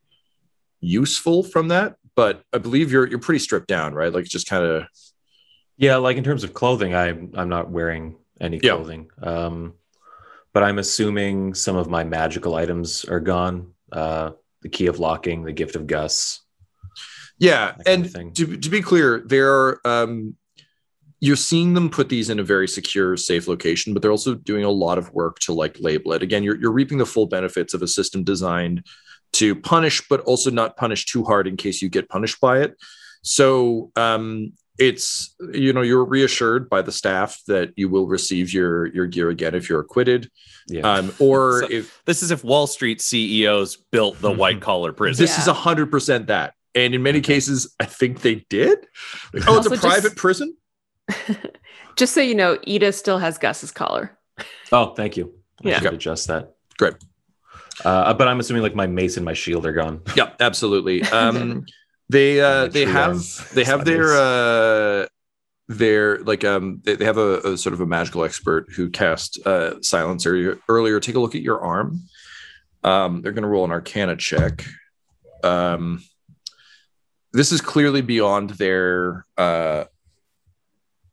[0.82, 1.96] useful from that.
[2.16, 4.12] But I believe you're you're pretty stripped down, right?
[4.12, 4.88] Like just kind of
[5.78, 8.74] Yeah, like in terms of clothing, I'm I'm not wearing any Yeah.
[8.74, 9.10] clothing.
[9.22, 9.76] Um,
[10.54, 13.74] but I'm assuming some of my magical items are gone.
[13.92, 14.32] Uh,
[14.62, 16.42] the key of locking, the gift of Gus.
[17.38, 17.74] yeah.
[17.78, 20.36] That kind of And to to be clear, they're um,
[21.20, 24.64] you're seeing them put these in a very secure, safe location, but they're also doing
[24.64, 26.24] a lot of work to like label it.
[26.24, 28.86] Again, you're you're reaping the full benefits of a system designed
[29.34, 32.76] to punish, but also not punish too hard in case you get punished by it.
[33.24, 38.88] So um, it's you know you're reassured by the staff that you will receive your
[38.88, 40.30] your gear again if you're acquitted,
[40.68, 40.82] Yeah.
[40.82, 45.24] um, or So- if This is if Wall Street CEOs built the white collar prison.
[45.24, 48.80] this is a hundred percent that, and in many cases, I think they did.
[49.34, 50.58] Like, oh, it's Also a private just- prison.
[51.96, 54.18] Just so you know, Ida still has Gus's collar.
[54.72, 55.34] oh, thank you.
[55.64, 55.80] I Yeah.
[55.80, 56.54] should adjust that.
[56.80, 56.96] Great.
[57.86, 60.02] Uh, but I'm assuming like my mace and my shield are gone.
[60.16, 61.04] Yeah, absolutely.
[61.12, 61.66] Um,
[62.10, 63.24] They uh they have Ryan.
[63.54, 65.06] they have their uh
[65.70, 69.40] their like um they, they have a, a sort of a magical expert who cast
[69.46, 71.00] uh silence earlier earlier.
[71.00, 72.02] Take a look at your arm.
[72.84, 74.66] Um they're gonna roll an arcana check.
[75.44, 76.04] Um
[77.32, 79.86] this is clearly beyond their uh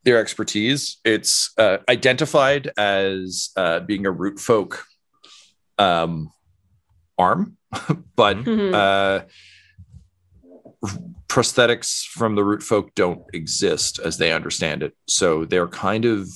[0.03, 0.97] their expertise.
[1.05, 4.83] It's uh, identified as uh, being a root folk
[5.77, 6.31] um,
[7.19, 7.55] arm,
[8.15, 8.73] but Mhm.
[8.73, 9.25] uh,
[11.27, 14.95] prosthetics from the root folk don't exist as they understand it.
[15.07, 16.27] So they're kind of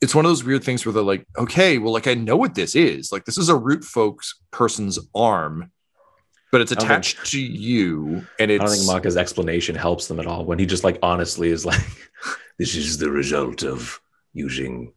[0.00, 2.54] it's one of those weird things where they're like, okay, well, like I know what
[2.54, 3.10] this is.
[3.10, 5.70] Like this is a root folks person's arm,
[6.52, 10.20] but it's I attached to you, and I it's don't think Maka's explanation helps them
[10.20, 11.80] at all when he just like honestly is like,
[12.58, 14.00] This is the result of
[14.32, 14.92] using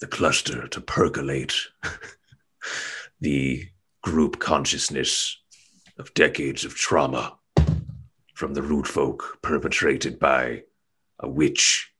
[0.00, 1.54] the cluster to percolate
[3.20, 3.68] the
[4.02, 5.38] group consciousness
[5.98, 7.36] of decades of trauma
[8.38, 10.62] from the root folk perpetrated by
[11.18, 11.92] a witch.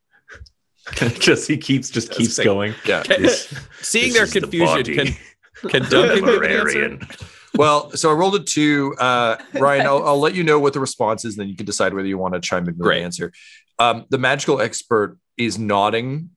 [1.18, 2.44] just he keeps just keeps sick.
[2.44, 2.74] going.
[2.86, 3.02] yeah.
[3.02, 6.50] This- Seeing this their is the confusion, body can can of Duncan the give an
[6.50, 7.06] answer?
[7.56, 8.94] Well, so I rolled a two.
[9.00, 11.66] Uh, Ryan, I'll, I'll let you know what the response is, and then you can
[11.66, 12.98] decide whether you want to chime in with Great.
[12.98, 13.32] an answer.
[13.80, 16.30] Um, the magical expert is nodding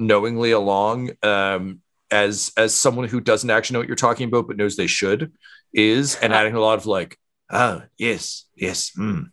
[0.00, 1.80] knowingly along um,
[2.10, 5.32] as as someone who doesn't actually know what you're talking about, but knows they should
[5.72, 7.16] is, and adding a lot of like,
[7.50, 9.30] ah, yes, yes, mm.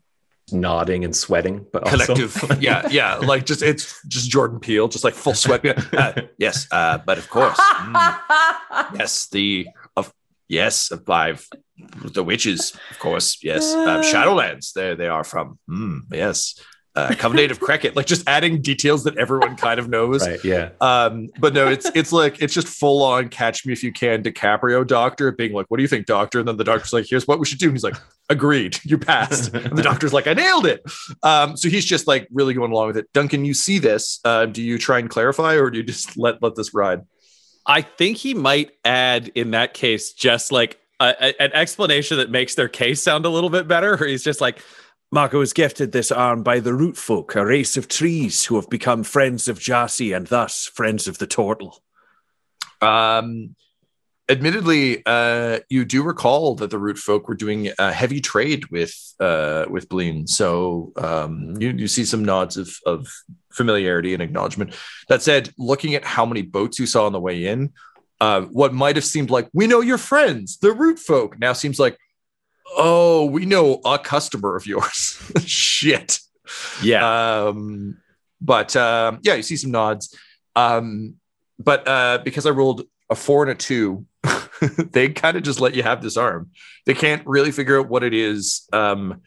[0.52, 5.04] nodding and sweating, but also collective, yeah, yeah, like just it's just Jordan Peele, just
[5.04, 5.64] like full sweat.
[5.96, 8.20] Uh, yes, uh, but of course, mm,
[8.96, 10.14] yes, the of
[10.48, 11.48] yes, five
[12.04, 15.60] the witches, of course, yes, um, Shadowlands, there they are from.
[15.70, 16.60] Mm, yes,
[16.96, 20.26] uh, Covenant of Cricket, like just adding details that everyone kind of knows.
[20.26, 20.70] right, yeah.
[20.80, 24.24] Um, but no, it's it's like it's just full on catch me if you can
[24.24, 26.40] DiCaprio doctor being like, What do you think, doctor?
[26.40, 27.66] And then the doctor's like, Here's what we should do.
[27.68, 27.96] And he's like,
[28.30, 29.54] Agreed, you passed.
[29.66, 30.84] And the doctor's like, I nailed it.
[31.22, 33.12] Um, so he's just like really going along with it.
[33.14, 34.20] Duncan, you see this.
[34.24, 37.02] Uh, do you try and clarify or do you just let let this ride?
[37.66, 42.30] I think he might add in that case just like a, a- an explanation that
[42.30, 43.96] makes their case sound a little bit better.
[43.96, 44.60] Or he's just like,
[45.16, 48.70] Mako was gifted this arm by the root folk, a race of trees who have
[48.70, 51.82] become friends of Jasi and thus friends of the turtle.
[52.82, 53.56] Um,
[54.28, 58.94] admittedly, uh, you do recall that the root folk were doing a heavy trade with
[59.22, 63.08] uh, with Bleen, so um, you you see some nods of of
[63.54, 64.76] familiarity and acknowledgement.
[65.08, 67.72] That said, looking at how many boats you saw on the way in,
[68.20, 71.80] uh, what might have seemed like we know your friends, the root folk, now seems
[71.80, 71.98] like
[72.76, 75.32] oh, we know a customer of yours.
[75.46, 76.20] Shit.
[76.82, 77.46] Yeah.
[77.46, 77.98] Um,
[78.42, 80.16] but um, yeah, you see some nods.
[80.56, 81.16] Um,
[81.60, 84.06] but uh, because I rolled a four and a two,
[84.92, 86.52] they kind of just let you have this arm.
[86.86, 88.68] They can't really figure out what it is.
[88.74, 89.22] Um,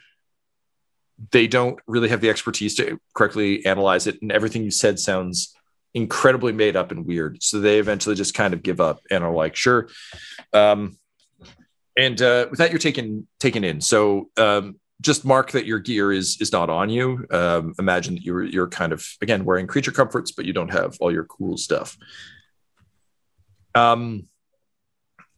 [1.30, 5.54] they don't really have the expertise to correctly analyze it, and everything you said sounds
[5.94, 7.42] incredibly made up and weird.
[7.42, 9.88] So they eventually just kind of give up and are like, sure.
[10.52, 10.98] Um,
[11.98, 13.80] and uh, with that, you're taken taken in.
[13.80, 17.26] So um, just mark that your gear is is not on you.
[17.30, 20.96] Um, imagine that you're you're kind of again wearing creature comforts, but you don't have
[21.00, 21.98] all your cool stuff.
[23.74, 24.28] Um,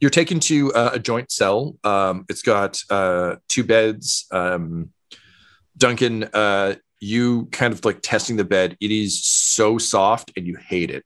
[0.00, 1.76] you're taken to uh, a joint cell.
[1.82, 4.26] Um, it's got uh, two beds.
[4.30, 4.90] Um,
[5.76, 8.76] Duncan, uh, you kind of like testing the bed.
[8.80, 11.04] It is so soft, and you hate it.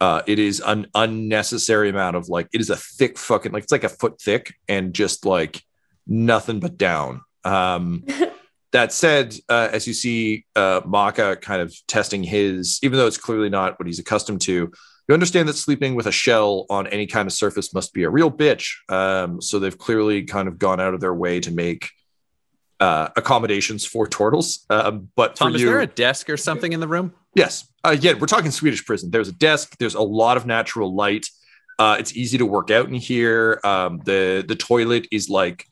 [0.00, 3.72] Uh, it is an unnecessary amount of like it is a thick fucking like it's
[3.72, 5.62] like a foot thick and just like
[6.06, 7.20] nothing but down.
[7.44, 8.04] Um,
[8.72, 13.18] that said, uh, as you see uh, Maka kind of testing his, even though it's
[13.18, 14.70] clearly not what he's accustomed to,
[15.08, 18.10] you understand that sleeping with a shell on any kind of surface must be a
[18.10, 18.70] real bitch.
[18.88, 21.90] Um, so they've clearly kind of gone out of their way to make
[22.78, 24.64] uh, accommodations for turtles.
[24.70, 27.12] Um, but Tom, for is you, there a desk or something in the room?
[27.34, 27.66] Yes.
[27.84, 29.10] Uh, yeah, we're talking Swedish prison.
[29.10, 29.76] There's a desk.
[29.78, 31.26] There's a lot of natural light.
[31.78, 33.60] Uh, it's easy to work out in here.
[33.64, 35.66] Um, the the toilet is like,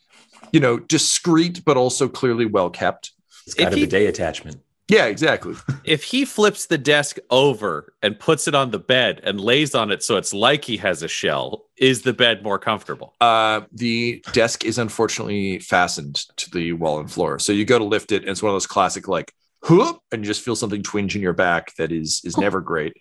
[0.53, 3.13] you know, discreet but also clearly well kept.
[3.47, 4.57] It's got If a he- bidet attachment.
[4.91, 5.55] Yeah, exactly.
[5.85, 9.91] If he flips the desk over and puts it on the bed and lays on
[9.91, 13.15] it so it's like he has a shell, is the bed more comfortable?
[13.21, 17.39] Uh, the desk is unfortunately fastened to the wall and floor.
[17.39, 19.35] So you go to lift it, and it's one of those classic like
[19.69, 22.95] whoop, and you just feel something twinge in your back that is is never great.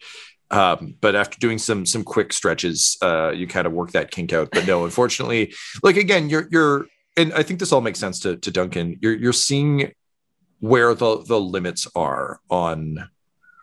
[0.49, 4.34] Um, but after doing some some quick stretches, uh, you kind of work that kink
[4.34, 4.49] out.
[4.51, 5.53] But no, unfortunately,
[5.84, 8.97] like again, you're you're, and I think this all makes sense to to Duncan.
[9.01, 9.91] You're you're seeing
[10.60, 13.10] where the the limits are on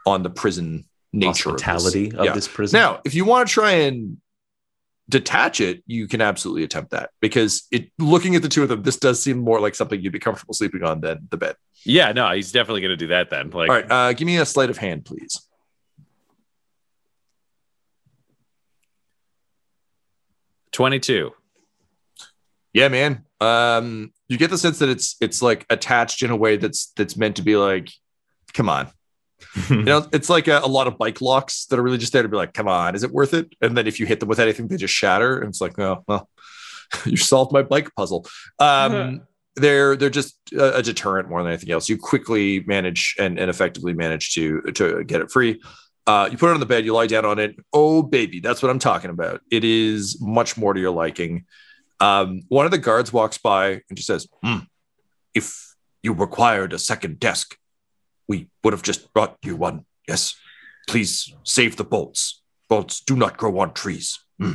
[0.07, 2.25] on the prison nature Hospitality of of.
[2.27, 2.33] Yeah.
[2.33, 2.79] this prison.
[2.79, 4.19] Now, if you want to try and
[5.09, 8.83] detach it, you can absolutely attempt that because it looking at the two of them,
[8.83, 11.57] this does seem more like something you'd be comfortable sleeping on than the bed.
[11.85, 13.51] Yeah, no, he's definitely going to do that then.
[13.51, 15.41] Like, All right, uh, give me a sleight of hand, please.
[20.73, 21.33] twenty-two.
[22.73, 23.25] Yeah, man.
[23.41, 27.17] Um, you get the sense that it's it's like attached in a way that's that's
[27.17, 27.91] meant to be like,
[28.53, 28.89] come on.
[29.71, 32.23] You know, it's like a, a lot of bike locks that are really just there
[32.23, 33.55] to be like, come on, is it worth it?
[33.61, 35.39] And then if you hit them with anything, they just shatter.
[35.39, 36.29] And it's like, oh, well,
[37.05, 38.27] you solved my bike puzzle.
[38.59, 38.93] Um,
[39.57, 41.89] they're they're just a, a deterrent more than anything else.
[41.89, 45.61] You quickly manage and, and effectively manage to to get it free.
[46.07, 47.57] Uh, you put it on the bed, you lie down on it.
[47.73, 49.41] Oh, baby, that's what I'm talking about.
[49.51, 51.47] It is much more to your liking.
[52.01, 54.59] Um, one of the guards walks by and just says, "Hmm,
[55.35, 57.57] If you required a second desk,
[58.29, 59.85] we would have just brought you one.
[60.09, 60.35] Yes.
[60.89, 62.43] Please save the bolts.
[62.69, 64.21] Bolts do not grow on trees.
[64.39, 64.53] Hmm."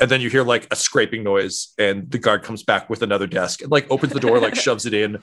[0.00, 3.26] And then you hear like a scraping noise, and the guard comes back with another
[3.26, 5.22] desk and like opens the door, like shoves it in,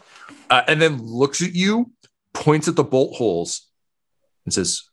[0.50, 1.92] uh, and then looks at you,
[2.34, 3.68] points at the bolt holes,
[4.46, 4.84] and says,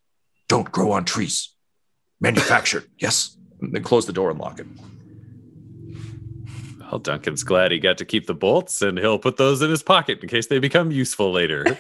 [0.49, 1.55] Don't grow on trees.
[2.21, 2.85] Manufactured.
[2.99, 3.37] yes.
[3.61, 4.67] And then close the door and lock it.
[6.91, 9.83] Well, Duncan's glad he got to keep the bolts, and he'll put those in his
[9.83, 11.65] pocket in case they become useful later.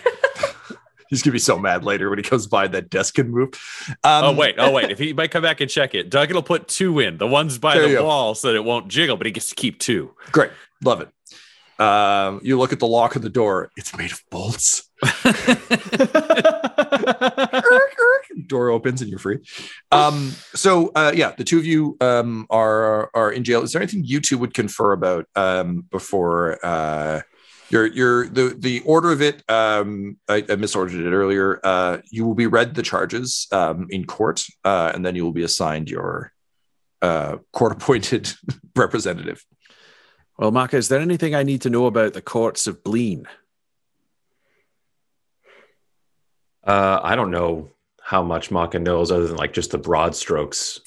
[1.08, 3.50] He's gonna be so mad later when he comes by that desk can move.
[4.04, 4.90] Um, oh wait, oh wait.
[4.90, 7.18] If he might come back and check it, Duncan will put two in.
[7.18, 8.04] The one's by the go.
[8.04, 10.14] wall so that it won't jiggle, but he gets to keep two.
[10.32, 10.50] Great,
[10.82, 11.08] love it.
[11.80, 14.90] Um, you look at the lock of the door; it's made of bolts.
[18.48, 19.38] door opens and you're free.
[19.92, 23.62] Um, so uh, yeah, the two of you um, are are in jail.
[23.62, 27.20] Is there anything you two would confer about um, before uh,
[27.70, 29.42] your your the the order of it?
[29.50, 31.60] Um, I, I misordered it earlier.
[31.62, 35.32] Uh, you will be read the charges um, in court, uh, and then you will
[35.32, 36.32] be assigned your
[37.02, 38.32] uh, court appointed
[38.74, 39.44] representative.
[40.38, 43.26] Well, Maka, is there anything I need to know about the courts of Bleen?
[46.64, 50.80] Uh, I don't know how much Maka knows other than like just the broad strokes.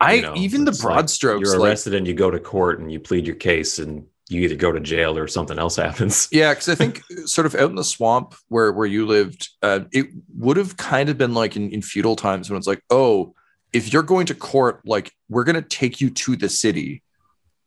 [0.00, 1.48] I know, even the broad like strokes.
[1.48, 4.42] You're like- arrested and you go to court and you plead your case and you
[4.42, 6.28] either go to jail or something else happens.
[6.32, 9.80] Yeah, because I think sort of out in the swamp where where you lived, uh,
[9.92, 10.06] it
[10.36, 13.34] would have kind of been like in, in feudal times when it's like, oh,
[13.72, 17.02] if you're going to court, like we're gonna take you to the city.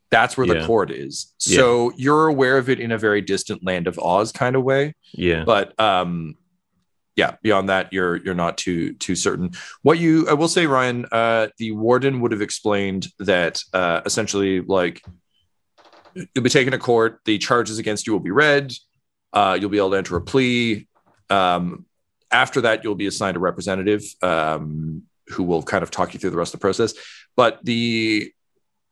[0.10, 1.34] That's where the court is.
[1.40, 4.94] So you're aware of it in a very distant land of Oz kind of way.
[5.12, 5.44] Yeah.
[5.44, 6.36] But um
[7.16, 9.52] yeah, beyond that, you're you're not too too certain.
[9.82, 14.62] What you I will say, Ryan, uh, the warden would have explained that uh, essentially,
[14.62, 15.02] like
[16.16, 17.20] you'll be taken to court.
[17.26, 18.74] The charges against you will be read.
[19.32, 20.88] Uh, you'll be able to enter a plea.
[21.30, 21.86] Um,
[22.32, 26.32] after that, you'll be assigned a representative um, who will kind of talk you through
[26.32, 26.94] the rest of the process.
[27.36, 28.32] But the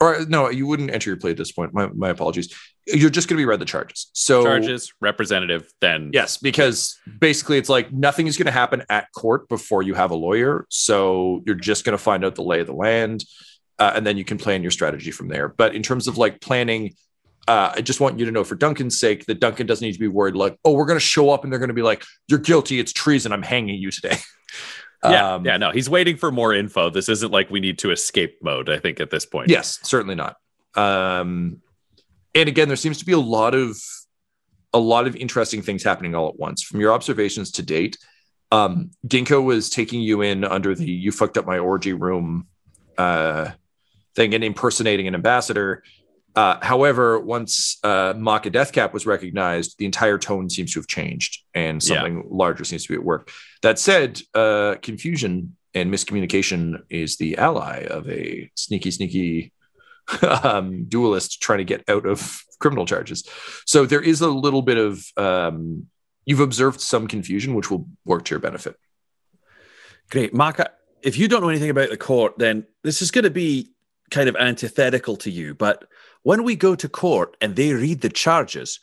[0.02, 1.74] or no, you wouldn't enter your plea at this point.
[1.74, 2.54] My, my apologies.
[2.88, 4.10] You're just going to be read the charges.
[4.14, 9.08] So Charges, representative, then Yes, because basically it's like nothing is going to happen at
[9.16, 10.66] court before you have a lawyer.
[10.70, 13.24] So you're just going to find out the lay of the land,
[13.78, 15.48] uh, and then you can plan your strategy from there.
[15.50, 16.96] But in terms of like planning,
[17.48, 20.00] uh, I just want you to know for Duncan's sake that Duncan doesn't need to
[20.00, 22.04] be worried like, oh, we're going to show up and they're going to be like,
[22.28, 24.18] you're guilty, it's treason, I'm hanging you today.
[25.04, 26.92] Yeah, Um, yeah, no, he's waiting for more info.
[26.92, 29.50] This isn't like we need to escape mode, I think, at this point.
[29.50, 30.36] Yes, certainly not.
[30.76, 31.62] Um,
[32.36, 33.76] and again, there seems to be a lot of
[34.74, 36.62] a lot of interesting things happening all at once.
[36.62, 37.98] From your observations to date,
[38.52, 42.48] um, Dinko was taking you in under the "you fucked up my orgy room"
[42.98, 43.50] uh,
[44.16, 45.84] thing and impersonating an ambassador.
[46.36, 51.44] Uh, however, once uh, Maka Deathcap was recognized, the entire tone seems to have changed,
[51.54, 51.96] and Yeah.
[51.96, 53.30] something larger seems to be at work.
[53.62, 59.52] That said, uh, confusion and miscommunication is the ally of a sneaky, sneaky
[60.22, 63.28] um, duelist trying to get out of criminal charges.
[63.66, 65.88] So there is a little bit of um,
[66.26, 68.76] you've observed some confusion, which will work to your benefit.
[70.10, 70.34] Great.
[70.34, 70.72] Maka,
[71.02, 73.72] if you don't know anything about the court, then this is going to be
[74.10, 75.56] kind of antithetical to you.
[75.56, 75.86] But
[76.24, 78.80] when we go to court and they read the charges,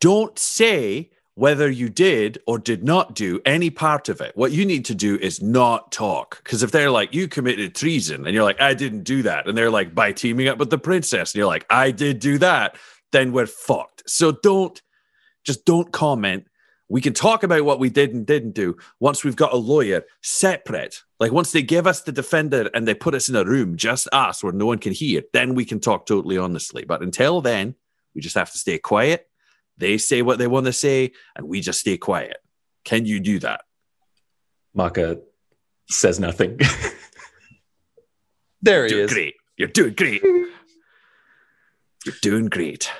[0.00, 4.34] don't say whether you did or did not do any part of it.
[4.36, 6.42] What you need to do is not talk.
[6.42, 9.56] Because if they're like, you committed treason, and you're like, I didn't do that, and
[9.56, 12.76] they're like, by teaming up with the princess, and you're like, I did do that,
[13.12, 14.08] then we're fucked.
[14.08, 14.80] So don't
[15.44, 16.46] just don't comment.
[16.88, 20.04] We can talk about what we did and didn't do once we've got a lawyer
[20.22, 21.02] separate.
[21.18, 24.06] Like once they give us the defender and they put us in a room, just
[24.12, 26.84] us, where no one can hear, then we can talk totally honestly.
[26.84, 27.74] But until then,
[28.14, 29.28] we just have to stay quiet.
[29.78, 32.36] They say what they want to say, and we just stay quiet.
[32.84, 33.62] Can you do that?
[34.74, 35.20] Maka
[35.88, 36.60] says nothing.
[38.62, 39.12] There he Do- is.
[39.12, 39.34] Great.
[39.56, 40.22] You're doing great.
[42.04, 42.90] You're doing great.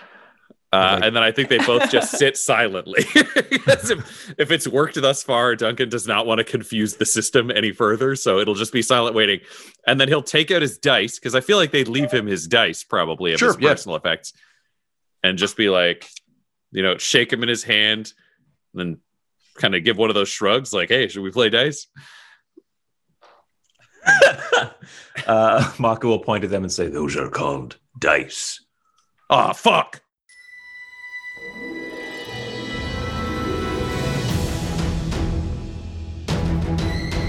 [0.77, 3.05] Uh, and then I think they both just sit silently.
[3.15, 7.73] if, if it's worked thus far, Duncan does not want to confuse the system any
[7.73, 8.17] further.
[8.17, 9.41] So it'll just be silent waiting.
[9.87, 12.47] And then he'll take out his dice because I feel like they'd leave him his
[12.47, 13.71] dice probably of Sure, his yeah.
[13.71, 14.33] personal effects
[15.23, 16.09] and just be like,
[16.73, 18.13] you know, shake him in his hand,
[18.75, 18.99] and then
[19.55, 21.87] kind of give one of those shrugs like, hey, should we play dice?
[25.27, 28.65] uh, Mako will point at them and say, "Those are called dice."
[29.29, 30.01] Oh, fuck.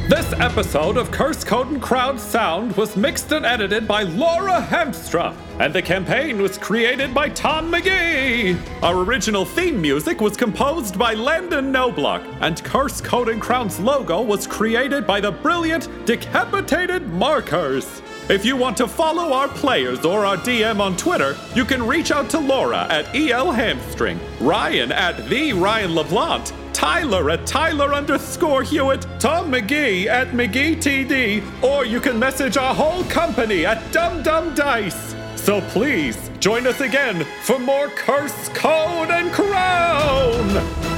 [0.07, 5.35] This episode of Curse Code and Crowd Sound was mixed and edited by Laura Hemstra,
[5.59, 8.57] and the campaign was created by Tom McGee.
[8.81, 14.21] Our original theme music was composed by Landon Noblock, and Curse Code and Crown's logo
[14.21, 18.01] was created by the brilliant Decapitated Markers.
[18.29, 22.11] If you want to follow our players or our DM on Twitter, you can reach
[22.11, 28.61] out to Laura at EL Hamstring, Ryan at the Ryan LaPlante, Tyler at Tyler underscore
[28.61, 34.21] Hewitt, Tom McGee at McGee TD, or you can message our whole company at Dum
[34.21, 35.15] Dum Dice.
[35.35, 40.97] So please join us again for more Curse, Code, and Crown!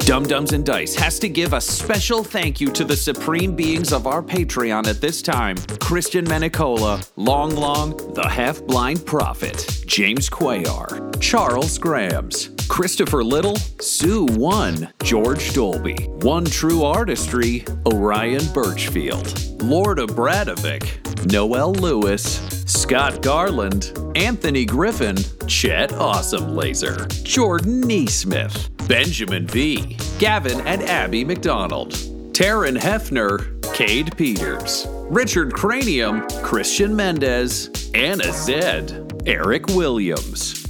[0.00, 3.94] Dumb Dumbs and Dice has to give a special thank you to the supreme beings
[3.94, 10.28] of our Patreon at this time Christian Menicola, Long Long, the Half Blind Prophet, James
[10.28, 19.98] Cuellar, Charles Grams, Christopher Little, Sue One, George Dolby, One True Artistry, Orion Birchfield, Lord
[19.98, 29.96] of Bradovic, Noel Lewis, Scott Garland, Anthony Griffin, Chet Awesome Laser, Jordan Neesmith, Benjamin V,
[30.18, 31.92] Gavin and Abby McDonald,
[32.32, 40.61] Taryn Hefner, Cade Peters, Richard Cranium, Christian Mendez, Anna Zed, Eric Williams,